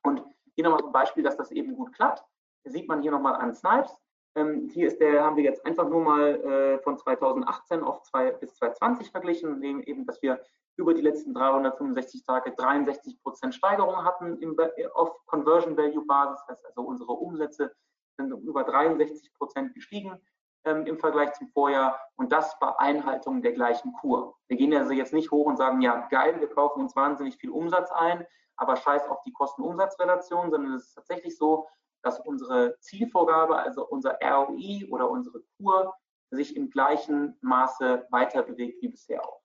[0.04, 2.24] Und hier nochmal so ein Beispiel, dass das eben gut klappt.
[2.64, 4.02] Das sieht man hier nochmal an Snipes.
[4.36, 8.32] Ähm, hier ist der, haben wir jetzt einfach nur mal äh, von 2018 auf zwei,
[8.32, 10.42] bis 2020 verglichen, eben, dass wir
[10.78, 14.58] über die letzten 365 Tage 63 Prozent Steigerung hatten im,
[14.94, 17.74] auf Conversion Value Basis, das heißt also unsere Umsätze
[18.18, 20.20] sind um über 63 Prozent gestiegen
[20.66, 24.36] ähm, im Vergleich zum Vorjahr und das bei Einhaltung der gleichen Kur.
[24.48, 27.52] Wir gehen also jetzt nicht hoch und sagen, ja geil, wir kaufen uns wahnsinnig viel
[27.52, 28.26] Umsatz ein,
[28.58, 31.68] aber scheiß auf die Kosten-Umsatz-Relation, sondern es ist tatsächlich so,
[32.02, 35.94] dass unsere Zielvorgabe, also unser ROI oder unsere Kur,
[36.32, 39.42] sich im gleichen Maße weiter bewegt wie bisher auch.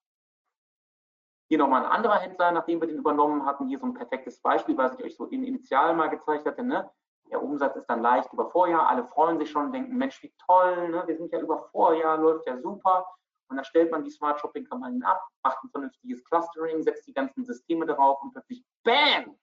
[1.48, 4.76] Hier nochmal ein anderer Händler, nachdem wir den übernommen hatten, hier so ein perfektes Beispiel,
[4.76, 6.62] was ich euch so in Initial mal gezeigt hatte.
[6.62, 6.88] Ne?
[7.30, 8.88] Der Umsatz ist dann leicht über Vorjahr.
[8.88, 11.02] Alle freuen sich schon, denken, Mensch, wie toll, ne?
[11.06, 13.06] wir sind ja über Vorjahr, läuft ja super.
[13.48, 17.12] Und dann stellt man die Smart Shopping Kampagnen ab, macht ein vernünftiges Clustering, setzt die
[17.12, 19.36] ganzen Systeme darauf und plötzlich, bam,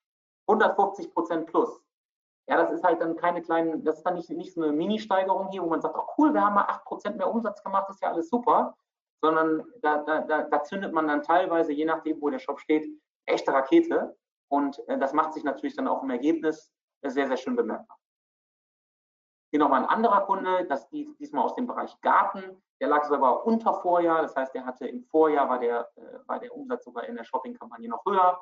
[0.48, 1.82] 150 Prozent plus.
[2.50, 5.50] Ja, das ist halt dann keine kleine, das ist dann nicht, nicht so eine Mini-Steigerung
[5.50, 8.02] hier, wo man sagt, oh cool, wir haben mal 8 Prozent mehr Umsatz gemacht, ist
[8.02, 8.78] ja alles super,
[9.22, 12.88] sondern da, da, da, da zündet man dann teilweise, je nachdem, wo der Shop steht,
[13.26, 14.16] echte Rakete.
[14.50, 16.72] Und äh, das macht sich natürlich dann auch im Ergebnis
[17.02, 17.98] sehr, sehr schön bemerkbar.
[19.52, 22.62] Hier nochmal ein anderer Kunde, das dies, diesmal aus dem Bereich Garten.
[22.82, 26.40] Der lag sogar unter Vorjahr, das heißt, der hatte im Vorjahr war der, äh, war
[26.40, 28.40] der Umsatz sogar in der Shopping-Kampagne noch höher.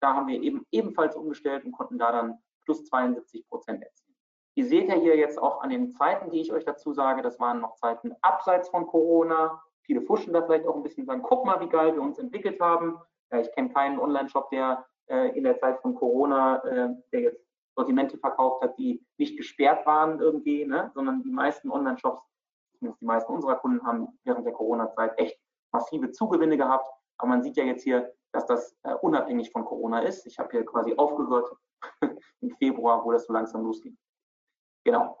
[0.00, 4.16] Da haben wir eben ebenfalls umgestellt und konnten da dann plus 72 Prozent erzielen.
[4.54, 7.38] Ihr seht ja hier jetzt auch an den Zeiten, die ich euch dazu sage, das
[7.38, 9.62] waren noch Zeiten abseits von Corona.
[9.82, 12.18] Viele fuschen da vielleicht auch ein bisschen und sagen, guck mal, wie geil wir uns
[12.18, 12.98] entwickelt haben.
[13.30, 17.45] Ja, ich kenne keinen Online-Shop, der äh, in der Zeit von Corona, äh, der jetzt
[17.76, 20.90] Sortimente verkauft hat, die nicht gesperrt waren irgendwie, ne?
[20.94, 22.22] sondern die meisten Online-Shops,
[22.78, 25.38] zumindest die meisten unserer Kunden, haben während der Corona-Zeit echt
[25.72, 26.88] massive Zugewinne gehabt.
[27.18, 30.26] Aber man sieht ja jetzt hier, dass das äh, unabhängig von Corona ist.
[30.26, 31.54] Ich habe hier quasi aufgehört
[32.40, 33.96] im Februar, wo das so langsam losging.
[34.84, 35.18] Genau.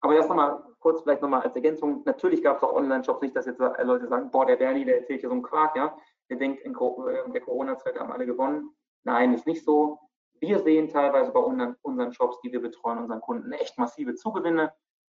[0.00, 2.02] Aber erst nochmal kurz vielleicht nochmal als Ergänzung.
[2.04, 5.20] Natürlich gab es auch Online-Shops, nicht, dass jetzt Leute sagen, boah, der Bernie, der erzählt
[5.20, 5.96] hier so einen Quark, ja.
[6.30, 8.70] Der denkt, in der Corona-Zeit haben alle gewonnen.
[9.04, 9.98] Nein, ist nicht so.
[10.40, 14.72] Wir sehen teilweise bei unseren Shops, die wir betreuen, unseren Kunden echt massive Zugewinne.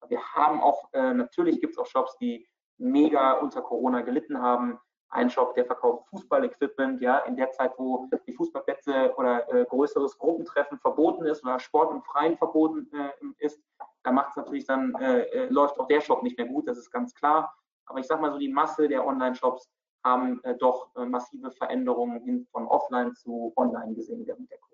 [0.08, 2.46] Wir haben auch, äh, natürlich gibt es auch Shops, die
[2.78, 4.78] mega unter Corona gelitten haben.
[5.08, 10.18] Ein Shop, der verkauft Fußballequipment, ja, in der Zeit, wo die Fußballplätze oder äh, größeres
[10.18, 13.62] Gruppentreffen verboten ist oder Sport im Freien verboten äh, ist,
[14.02, 16.78] da macht es natürlich dann, äh, äh, läuft auch der Shop nicht mehr gut, das
[16.78, 17.54] ist ganz klar.
[17.86, 19.70] Aber ich sag mal so, die Masse der Online-Shops
[20.04, 24.73] haben äh, doch massive Veränderungen hin von offline zu online gesehen während der Corona.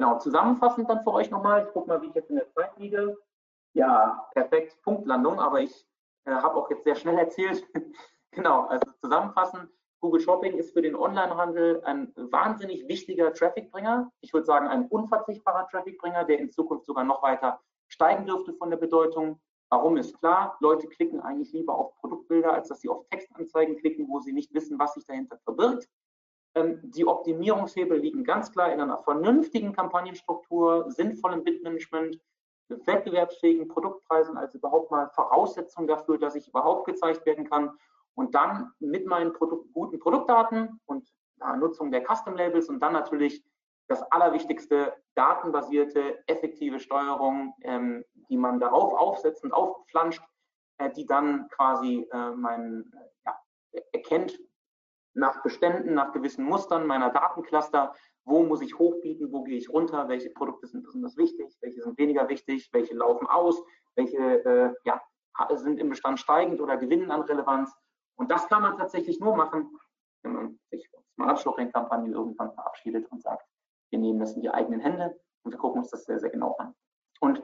[0.00, 1.66] Genau, zusammenfassend dann für euch nochmal.
[1.66, 3.18] Ich gucke mal, wie ich jetzt in der Zeit liege.
[3.74, 5.86] Ja, perfekt, Punktlandung, aber ich
[6.24, 7.62] äh, habe auch jetzt sehr schnell erzählt.
[8.30, 9.68] genau, also zusammenfassend,
[10.00, 14.10] Google Shopping ist für den Onlinehandel ein wahnsinnig wichtiger Trafficbringer.
[14.22, 18.70] Ich würde sagen, ein unverzichtbarer Trafficbringer, der in Zukunft sogar noch weiter steigen dürfte von
[18.70, 19.38] der Bedeutung.
[19.68, 20.56] Warum ist klar?
[20.60, 24.54] Leute klicken eigentlich lieber auf Produktbilder, als dass sie auf Textanzeigen klicken, wo sie nicht
[24.54, 25.90] wissen, was sich dahinter verbirgt.
[26.54, 32.18] Ähm, die Optimierungshebel liegen ganz klar in einer vernünftigen Kampagnenstruktur, sinnvollem Bitmanagement,
[32.68, 37.70] wettbewerbsfähigen Produktpreisen als überhaupt mal Voraussetzung dafür, dass ich überhaupt gezeigt werden kann.
[38.14, 41.08] Und dann mit meinen Produkt, guten Produktdaten und
[41.40, 43.44] ja, Nutzung der Custom Labels und dann natürlich
[43.88, 50.22] das Allerwichtigste, datenbasierte, effektive Steuerung, ähm, die man darauf aufsetzt und aufpflanscht,
[50.78, 53.40] äh, die dann quasi äh, mein, äh, ja,
[53.92, 54.38] erkennt
[55.14, 57.94] nach Beständen, nach gewissen Mustern meiner Datencluster,
[58.24, 61.98] wo muss ich hochbieten, wo gehe ich runter, welche Produkte sind besonders wichtig, welche sind
[61.98, 63.60] weniger wichtig, welche laufen aus,
[63.96, 65.00] welche äh, ja,
[65.54, 67.74] sind im Bestand steigend oder gewinnen an Relevanz.
[68.16, 69.70] Und das kann man tatsächlich nur machen,
[70.22, 73.46] wenn man sich von Smart Shopping-Kampagne irgendwann verabschiedet und sagt,
[73.90, 76.54] wir nehmen das in die eigenen Hände und wir gucken uns das sehr, sehr genau
[76.58, 76.74] an.
[77.20, 77.42] Und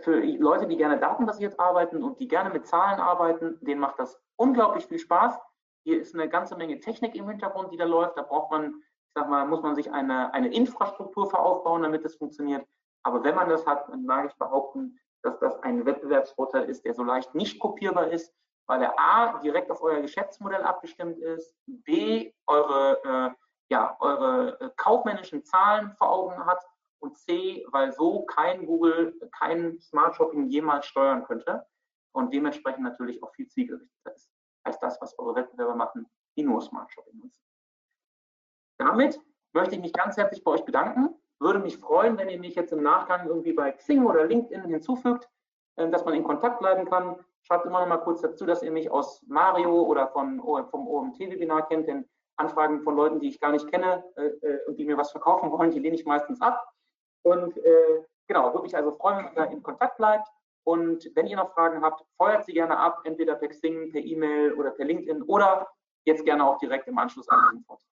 [0.00, 4.20] für Leute, die gerne datenbasiert arbeiten und die gerne mit Zahlen arbeiten, denen macht das
[4.36, 5.38] unglaublich viel Spaß.
[5.86, 8.18] Hier ist eine ganze Menge Technik im Hintergrund, die da läuft.
[8.18, 12.04] Da braucht man, ich sag mal, muss man sich eine, eine Infrastruktur für aufbauen, damit
[12.04, 12.66] es funktioniert.
[13.04, 16.94] Aber wenn man das hat, dann mag ich behaupten, dass das ein Wettbewerbsvorteil ist, der
[16.94, 18.34] so leicht nicht kopierbar ist,
[18.66, 23.30] weil er A direkt auf euer Geschäftsmodell abgestimmt ist, B eure, äh,
[23.70, 26.66] ja, eure äh, kaufmännischen Zahlen vor Augen hat
[26.98, 31.64] und C, weil so kein Google, kein Smart Shopping jemals steuern könnte
[32.10, 34.35] und dementsprechend natürlich auch viel zielgerichteter ist
[34.66, 36.06] als das, was eure Wettbewerber machen,
[36.36, 37.42] die nur Smart Shopping nutzen.
[38.78, 39.20] Damit
[39.52, 41.14] möchte ich mich ganz herzlich bei euch bedanken.
[41.38, 45.28] Würde mich freuen, wenn ihr mich jetzt im Nachgang irgendwie bei Xing oder LinkedIn hinzufügt,
[45.76, 47.24] äh, dass man in Kontakt bleiben kann.
[47.42, 51.68] Schreibt immer noch mal kurz dazu, dass ihr mich aus Mario oder von, vom OMT-Webinar
[51.68, 54.98] kennt, denn Anfragen von Leuten, die ich gar nicht kenne äh, äh, und die mir
[54.98, 56.70] was verkaufen wollen, die lehne ich meistens ab.
[57.22, 60.28] Und äh, genau, würde mich also freuen, wenn ihr in Kontakt bleibt.
[60.66, 64.52] Und wenn ihr noch Fragen habt, feuert sie gerne ab, entweder per Xing, per E-Mail
[64.54, 65.68] oder per LinkedIn oder
[66.04, 67.86] jetzt gerne auch direkt im Anschluss an den Vortrag.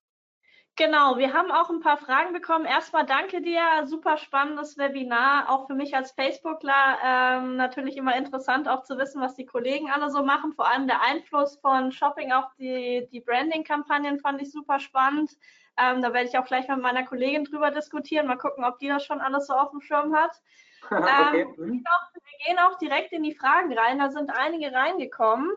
[0.77, 2.65] Genau, wir haben auch ein paar Fragen bekommen.
[2.65, 8.69] Erstmal danke dir, super spannendes Webinar, auch für mich als Facebookler ähm, natürlich immer interessant
[8.69, 10.53] auch zu wissen, was die Kollegen alle so machen.
[10.53, 15.31] Vor allem der Einfluss von Shopping auf die, die Branding-Kampagnen fand ich super spannend.
[15.79, 18.89] Ähm, da werde ich auch gleich mit meiner Kollegin drüber diskutieren, mal gucken, ob die
[18.89, 20.41] das schon alles so auf dem Schirm hat.
[20.91, 21.43] okay.
[21.43, 25.51] ähm, wir, gehen auch direkt in die Fragen rein, da sind einige reingekommen.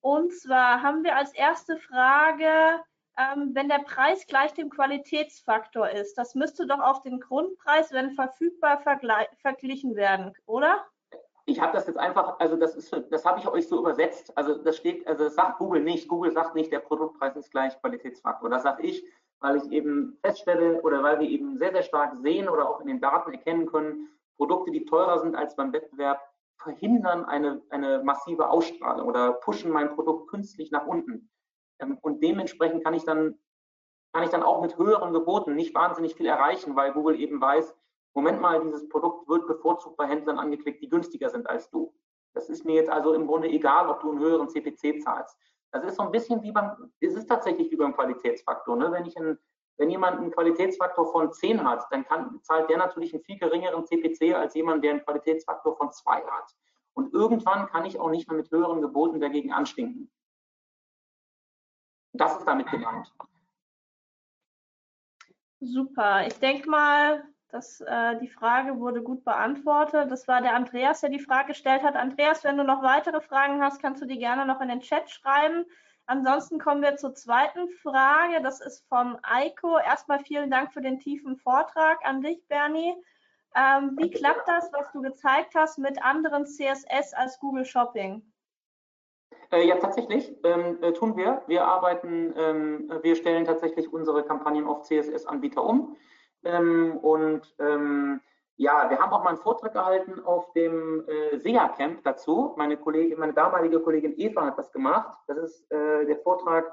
[0.00, 2.82] Und zwar haben wir als erste Frage,
[3.18, 6.16] ähm, wenn der Preis gleich dem Qualitätsfaktor ist.
[6.16, 8.82] Das müsste doch auf den Grundpreis, wenn verfügbar,
[9.40, 10.84] verglichen werden, oder?
[11.44, 14.36] Ich habe das jetzt einfach, also das ist, das habe ich euch so übersetzt.
[14.36, 16.08] Also das steht, also das sagt Google nicht.
[16.08, 18.48] Google sagt nicht, der Produktpreis ist gleich Qualitätsfaktor.
[18.48, 19.04] Das sage ich,
[19.40, 22.86] weil ich eben feststelle oder weil wir eben sehr, sehr stark sehen oder auch in
[22.86, 24.08] den Daten erkennen können,
[24.42, 26.20] Produkte, die teurer sind als beim Wettbewerb,
[26.56, 31.30] verhindern eine, eine massive Ausstrahlung oder pushen mein Produkt künstlich nach unten.
[31.78, 33.38] Ähm, und dementsprechend kann ich dann
[34.12, 37.74] kann ich dann auch mit höheren Geboten nicht wahnsinnig viel erreichen, weil Google eben weiß,
[38.14, 41.94] Moment mal, dieses Produkt wird bevorzugt bei Händlern angeklickt, die günstiger sind als du.
[42.34, 45.38] Das ist mir jetzt also im Grunde egal, ob du einen höheren CPC zahlst.
[45.70, 48.76] Das ist so ein bisschen wie beim, es ist tatsächlich wie beim Qualitätsfaktor.
[48.76, 48.92] Ne?
[48.92, 49.38] Wenn ich einen,
[49.82, 53.84] wenn jemand einen Qualitätsfaktor von 10 hat, dann kann, zahlt der natürlich einen viel geringeren
[53.84, 56.54] CPC als jemand, der einen Qualitätsfaktor von 2 hat.
[56.94, 60.08] Und irgendwann kann ich auch nicht mehr mit höheren Geboten dagegen anstinken.
[62.12, 63.12] Das ist damit gemeint.
[65.58, 66.24] Super.
[66.28, 70.12] Ich denke mal, dass äh, die Frage wurde gut beantwortet.
[70.12, 71.96] Das war der Andreas, der die Frage gestellt hat.
[71.96, 75.10] Andreas, wenn du noch weitere Fragen hast, kannst du die gerne noch in den Chat
[75.10, 75.64] schreiben.
[76.06, 78.42] Ansonsten kommen wir zur zweiten Frage.
[78.42, 79.78] Das ist vom Eiko.
[79.78, 82.94] Erstmal vielen Dank für den tiefen Vortrag an dich, Bernie.
[83.54, 88.22] Ähm, wie klappt das, was du gezeigt hast, mit anderen CSS als Google Shopping?
[89.50, 91.42] Äh, ja, tatsächlich ähm, äh, tun wir.
[91.46, 95.96] Wir arbeiten, ähm, wir stellen tatsächlich unsere Kampagnen auf CSS-Anbieter um.
[96.44, 98.20] Ähm, und ähm,
[98.62, 102.54] ja, wir haben auch mal einen Vortrag gehalten auf dem äh, SEA Camp dazu.
[102.56, 105.18] Meine Kollegin, meine damalige Kollegin Eva hat das gemacht.
[105.26, 106.72] Das ist, äh, der Vortrag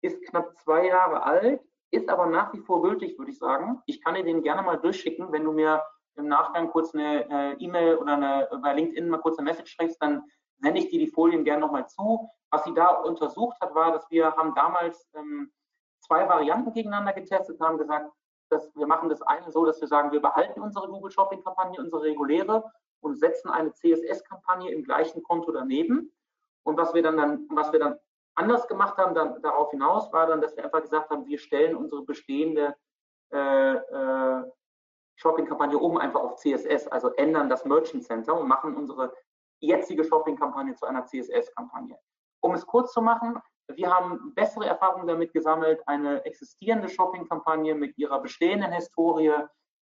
[0.00, 1.60] ist knapp zwei Jahre alt,
[1.90, 3.82] ist aber nach wie vor gültig, würde ich sagen.
[3.84, 5.84] Ich kann dir den gerne mal durchschicken, wenn du mir
[6.16, 10.00] im Nachgang kurz eine äh, E-Mail oder eine, bei LinkedIn mal kurz eine Message schreibst,
[10.00, 10.24] dann
[10.62, 12.30] sende ich dir die Folien gerne nochmal zu.
[12.50, 15.52] Was sie da untersucht hat, war, dass wir haben damals ähm,
[16.00, 18.10] zwei Varianten gegeneinander getestet und haben gesagt,
[18.48, 21.80] dass wir machen das eine so, dass wir sagen, wir behalten unsere Google Shopping Kampagne,
[21.80, 22.64] unsere reguläre
[23.00, 26.12] und setzen eine CSS Kampagne im gleichen Konto daneben.
[26.64, 27.98] Und was wir dann, dann was wir dann
[28.34, 31.76] anders gemacht haben, dann darauf hinaus war dann, dass wir einfach gesagt haben, wir stellen
[31.76, 32.76] unsere bestehende
[33.32, 34.44] äh, äh,
[35.16, 39.12] Shopping-Kampagne um einfach auf CSS, also ändern das Merchant Center und machen unsere
[39.60, 41.98] jetzige Shopping-Kampagne zu einer CSS-Kampagne.
[42.40, 43.40] Um es kurz zu machen,
[43.74, 49.34] wir haben bessere Erfahrungen damit gesammelt, eine existierende Shopping-Kampagne mit ihrer bestehenden Historie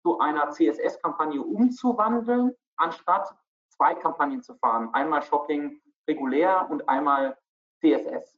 [0.01, 3.33] zu einer CSS-Kampagne umzuwandeln, anstatt
[3.69, 4.89] zwei Kampagnen zu fahren.
[4.93, 7.37] Einmal Shopping regulär und einmal
[7.79, 8.37] CSS.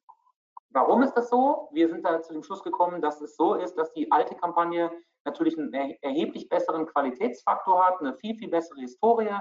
[0.69, 1.69] Warum ist das so?
[1.71, 4.91] Wir sind da zu dem Schluss gekommen, dass es so ist, dass die alte Kampagne
[5.25, 9.37] natürlich einen erheblich besseren Qualitätsfaktor hat, eine viel, viel bessere Historie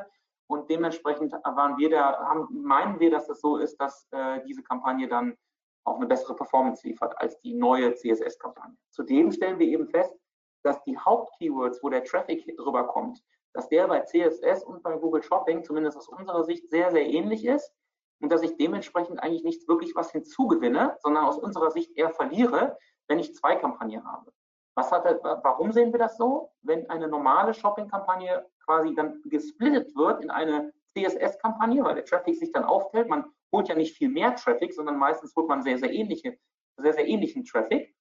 [0.46, 4.62] und dementsprechend waren wir da, haben, meinen wir, dass es so ist, dass äh, diese
[4.62, 5.36] Kampagne dann
[5.85, 8.76] auch eine bessere Performance liefert als die neue CSS-Kampagne.
[8.91, 10.14] Zudem stellen wir eben fest,
[10.62, 13.22] dass die Hauptkeywords, wo der Traffic rüberkommt,
[13.53, 17.45] dass der bei CSS und bei Google Shopping zumindest aus unserer Sicht sehr, sehr ähnlich
[17.45, 17.72] ist
[18.20, 22.78] und dass ich dementsprechend eigentlich nicht wirklich was hinzugewinne, sondern aus unserer Sicht eher verliere,
[23.09, 24.33] wenn ich zwei Kampagnen habe.
[24.74, 26.51] Was hat, warum sehen wir das so?
[26.62, 32.53] Wenn eine normale Shopping-Kampagne quasi dann gesplittet wird in eine CSS-Kampagne, weil der Traffic sich
[32.53, 35.92] dann aufteilt, man holt ja nicht viel mehr Traffic, sondern meistens holt man sehr, sehr
[35.92, 36.38] ähnliche,
[36.76, 37.94] sehr, sehr ähnlichen Traffic.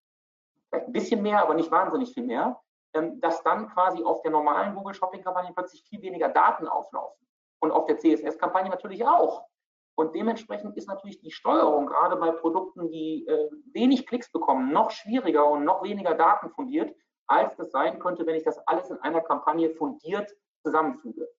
[0.69, 2.61] Vielleicht ein bisschen mehr, aber nicht wahnsinnig viel mehr.
[2.93, 7.25] Ähm, dass dann quasi auf der normalen Google Shopping-Kampagne plötzlich viel weniger Daten auflaufen.
[7.59, 9.47] Und auf der CSS-Kampagne natürlich auch.
[9.95, 14.91] Und dementsprechend ist natürlich die Steuerung gerade bei Produkten, die äh, wenig Klicks bekommen, noch
[14.91, 16.93] schwieriger und noch weniger Daten fundiert,
[17.27, 20.29] als das sein könnte, wenn ich das alles in einer Kampagne fundiert
[20.61, 21.29] zusammenfüge.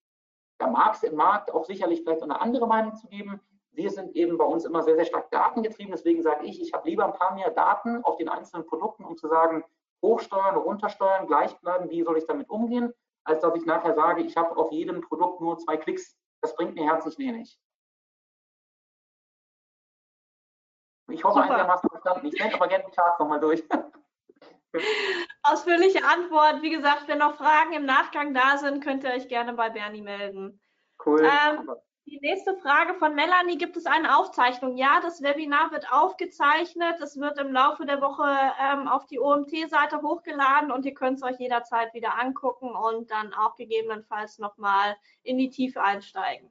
[0.59, 3.41] Da mag es im Markt auch sicherlich vielleicht eine andere Meinung zu geben.
[3.73, 5.93] Wir sind eben bei uns immer sehr, sehr stark datengetrieben.
[5.93, 9.17] Deswegen sage ich, ich habe lieber ein paar mehr Daten auf den einzelnen Produkten, um
[9.17, 9.65] zu sagen,
[10.03, 12.93] hochsteuern, runtersteuern, gleich bleiben, wie soll ich damit umgehen,
[13.25, 16.17] als dass ich nachher sage, ich habe auf jedem Produkt nur zwei Klicks.
[16.43, 17.59] Das bringt mir herzlich wenig.
[21.09, 21.55] Ich hoffe, Super.
[21.55, 22.27] einigermaßen verstanden.
[22.27, 23.63] Ich denke aber gerne den Chart nochmal durch.
[25.43, 26.63] Ausführliche Antwort.
[26.63, 30.03] Wie gesagt, wenn noch Fragen im Nachgang da sind, könnt ihr euch gerne bei Bernie
[30.03, 30.61] melden.
[31.05, 31.23] Cool.
[31.23, 31.71] Ähm,
[32.07, 34.77] die nächste Frage von Melanie, gibt es eine Aufzeichnung?
[34.77, 37.01] Ja, das Webinar wird aufgezeichnet.
[37.01, 38.25] Es wird im Laufe der Woche
[38.61, 43.33] ähm, auf die OMT-Seite hochgeladen und ihr könnt es euch jederzeit wieder angucken und dann
[43.35, 46.51] auch gegebenenfalls nochmal in die Tiefe einsteigen.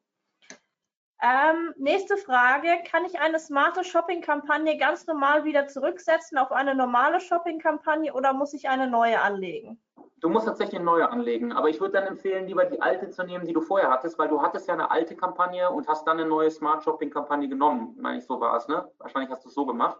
[1.23, 7.19] Ähm, nächste Frage, kann ich eine smarte Shopping-Kampagne ganz normal wieder zurücksetzen auf eine normale
[7.19, 9.79] Shopping-Kampagne oder muss ich eine neue anlegen?
[10.17, 13.23] Du musst tatsächlich eine neue anlegen, aber ich würde dann empfehlen, lieber die alte zu
[13.23, 16.19] nehmen, die du vorher hattest, weil du hattest ja eine alte Kampagne und hast dann
[16.19, 18.91] eine neue Smart Shopping-Kampagne genommen, meine ich, so war es, ne?
[18.97, 19.99] Wahrscheinlich hast du es so gemacht.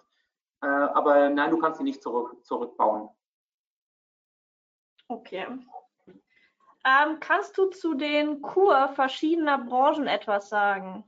[0.64, 3.10] Äh, aber nein, du kannst sie nicht zurück, zurückbauen.
[5.08, 5.46] Okay.
[6.84, 11.04] Ähm, kannst du zu den Kur verschiedener Branchen etwas sagen?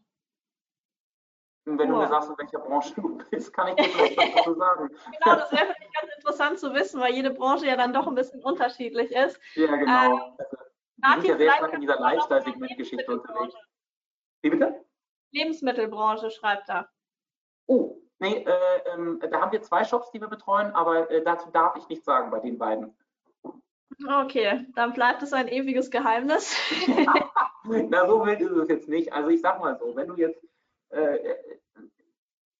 [1.66, 4.89] Wenn du mir sagst, in welcher Branche du bist, kann ich dir was dazu sagen.
[5.24, 8.07] Genau, das wäre für mich ganz interessant zu wissen, weil jede Branche ja dann doch
[8.07, 9.39] ein bisschen unterschiedlich ist.
[9.55, 10.16] Ja, genau.
[10.16, 10.38] Ähm,
[11.01, 13.55] also, wir sind ja sehr stark in dieser Lifestyle-Segment-Geschichte unterwegs.
[14.41, 14.84] Wie bitte?
[15.32, 16.89] Lebensmittelbranche schreibt da.
[17.66, 21.49] Oh, nee, äh, ähm, da haben wir zwei Shops, die wir betreuen, aber äh, dazu
[21.49, 22.95] darf ich nichts sagen bei den beiden.
[24.07, 26.57] Okay, dann bleibt es ein ewiges Geheimnis.
[27.64, 29.14] Na, so wild ist es jetzt nicht.
[29.14, 30.47] Also ich sag mal so, wenn du jetzt äh,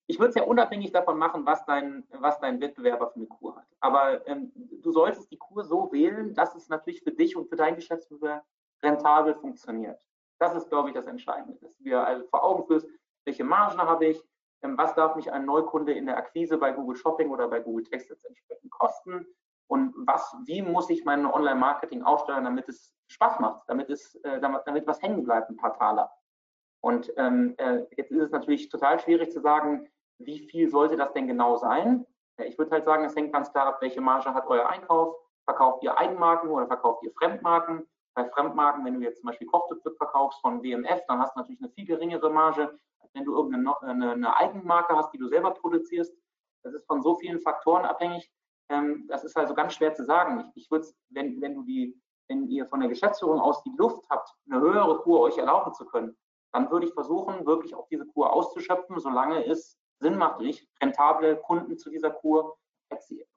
[0.06, 3.56] ich würde es ja unabhängig davon machen, was dein, was dein Wettbewerber für eine Kur
[3.56, 3.66] hat.
[3.80, 7.56] Aber ähm, du solltest die Kur so wählen, dass es natürlich für dich und für
[7.56, 8.44] dein Geschäftsführer
[8.82, 10.00] rentabel funktioniert.
[10.38, 12.86] Das ist, glaube ich, das Entscheidende, dass du dir also vor Augen führst,
[13.24, 14.22] welche Margen habe ich,
[14.62, 17.84] ähm, was darf mich ein Neukunde in der Akquise bei Google Shopping oder bei Google
[17.84, 19.26] Text jetzt entsprechend kosten
[19.68, 24.40] und was, wie muss ich mein Online-Marketing aussteuern, damit es Spaß macht, damit es, äh,
[24.40, 26.12] damit, damit was hängen bleibt, ein paar Taler.
[26.84, 29.88] Und ähm, äh, jetzt ist es natürlich total schwierig zu sagen,
[30.18, 32.04] wie viel sollte das denn genau sein?
[32.36, 35.16] Ich würde halt sagen, es hängt ganz klar ab, welche Marge hat euer Einkauf.
[35.46, 37.86] Verkauft ihr Eigenmarken oder verkauft ihr Fremdmarken?
[38.14, 41.62] Bei Fremdmarken, wenn du jetzt zum Beispiel Kochtöpfe verkaufst von WMF, dann hast du natürlich
[41.62, 45.52] eine viel geringere Marge, als wenn du irgendeine eine, eine Eigenmarke hast, die du selber
[45.52, 46.14] produzierst.
[46.64, 48.30] Das ist von so vielen Faktoren abhängig.
[48.68, 50.52] Ähm, das ist also ganz schwer zu sagen.
[50.54, 51.64] Ich, würde wenn, wenn
[52.28, 55.86] wenn ihr von der Geschäftsführung aus die Luft habt, eine höhere Kur euch erlauben zu
[55.86, 56.14] können,
[56.54, 61.36] dann würde ich versuchen, wirklich auch diese Kur auszuschöpfen, solange es Sinn macht ich rentable
[61.36, 62.56] Kunden zu dieser Kur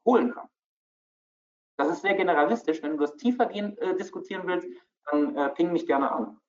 [0.05, 0.47] holen kann.
[1.77, 2.81] Das ist sehr generalistisch.
[2.81, 4.67] Wenn du das tiefer gehen, äh, diskutieren willst,
[5.09, 6.39] dann äh, ping mich gerne an.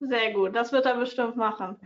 [0.00, 1.78] Sehr gut, das wird er bestimmt machen.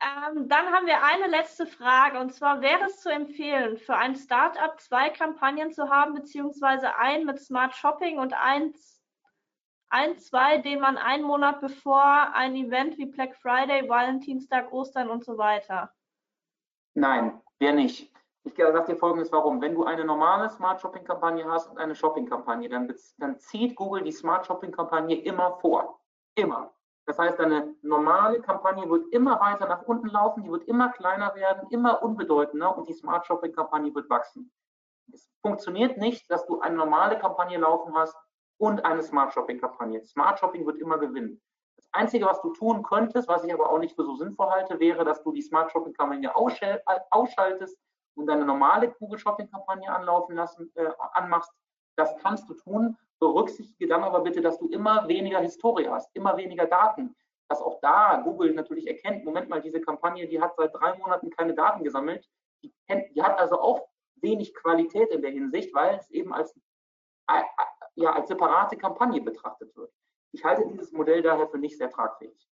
[0.00, 4.14] Ähm, dann haben wir eine letzte Frage und zwar wäre es zu empfehlen, für ein
[4.14, 8.97] Startup zwei Kampagnen zu haben, beziehungsweise ein mit Smart Shopping und eins
[9.90, 12.02] ein, zwei, den man einen Monat bevor
[12.34, 15.92] ein Event wie Black Friday, Valentinstag, Ostern und so weiter?
[16.94, 18.12] Nein, wäre nicht.
[18.44, 19.60] Ich sage dir folgendes, warum.
[19.60, 23.76] Wenn du eine normale Smart Shopping Kampagne hast und eine Shopping Kampagne, dann, dann zieht
[23.76, 26.00] Google die Smart Shopping Kampagne immer vor.
[26.34, 26.72] Immer.
[27.06, 31.34] Das heißt, deine normale Kampagne wird immer weiter nach unten laufen, die wird immer kleiner
[31.34, 34.52] werden, immer unbedeutender und die Smart Shopping Kampagne wird wachsen.
[35.12, 38.16] Es funktioniert nicht, dass du eine normale Kampagne laufen hast
[38.58, 40.04] und eine Smart Shopping Kampagne.
[40.04, 41.40] Smart Shopping wird immer gewinnen.
[41.76, 44.78] Das Einzige, was du tun könntest, was ich aber auch nicht für so sinnvoll halte,
[44.80, 47.78] wäre, dass du die Smart Shopping Kampagne ausschaltest
[48.16, 51.52] und deine normale Google Shopping Kampagne anlaufen lassen, äh, anmachst.
[51.96, 52.96] Das kannst du tun.
[53.20, 57.14] Berücksichtige dann aber bitte, dass du immer weniger Historie hast, immer weniger Daten.
[57.48, 61.30] Dass auch da Google natürlich erkennt, Moment mal, diese Kampagne, die hat seit drei Monaten
[61.30, 62.28] keine Daten gesammelt.
[62.62, 66.54] Die, kennt, die hat also auch wenig Qualität in der Hinsicht, weil es eben als,
[67.30, 67.42] äh,
[67.98, 69.92] ja, als separate Kampagne betrachtet wird.
[70.32, 72.48] Ich halte dieses Modell daher für nicht sehr tragfähig.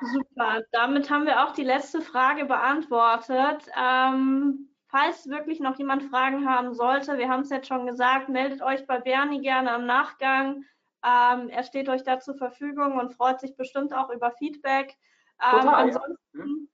[0.00, 3.68] Super, damit haben wir auch die letzte Frage beantwortet.
[3.78, 8.62] Ähm, falls wirklich noch jemand Fragen haben sollte, wir haben es jetzt schon gesagt, meldet
[8.62, 10.64] euch bei Bernie gerne am Nachgang.
[11.04, 14.96] Ähm, er steht euch da zur Verfügung und freut sich bestimmt auch über Feedback.
[15.40, 16.71] Ähm, Total, ansonsten ja.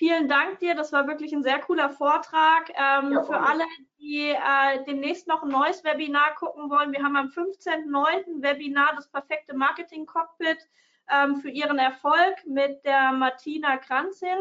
[0.00, 2.70] Vielen Dank dir, das war wirklich ein sehr cooler Vortrag.
[2.70, 3.64] Ähm, ja, für alle,
[3.98, 8.40] die äh, demnächst noch ein neues Webinar gucken wollen, wir haben am 15.09.
[8.40, 10.56] Webinar das perfekte Marketing Cockpit
[11.10, 14.38] ähm, für ihren Erfolg mit der Martina Kranzin.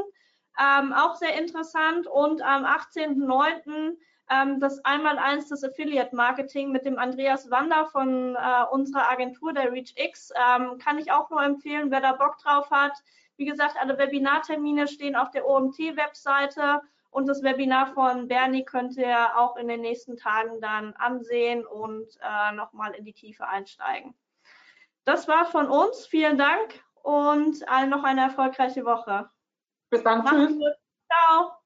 [0.57, 2.07] Ähm, auch sehr interessant.
[2.07, 3.97] Und am 18.09.
[4.31, 9.73] Ähm, das Einmaleins des Affiliate Marketing mit dem Andreas Wander von äh, unserer Agentur, der
[9.73, 10.31] ReachX.
[10.37, 12.93] Ähm, kann ich auch nur empfehlen, wer da Bock drauf hat.
[13.39, 19.37] Wie gesagt, alle Webinartermine stehen auf der OMT-Webseite und das Webinar von Bernie könnt ihr
[19.37, 24.13] auch in den nächsten Tagen dann ansehen und äh, nochmal in die Tiefe einsteigen.
[25.05, 26.05] Das war von uns.
[26.05, 29.29] Vielen Dank und allen noch eine erfolgreiche Woche.
[29.89, 30.25] Bis dann.
[30.25, 30.59] Tschüss.
[31.07, 31.58] Ciao.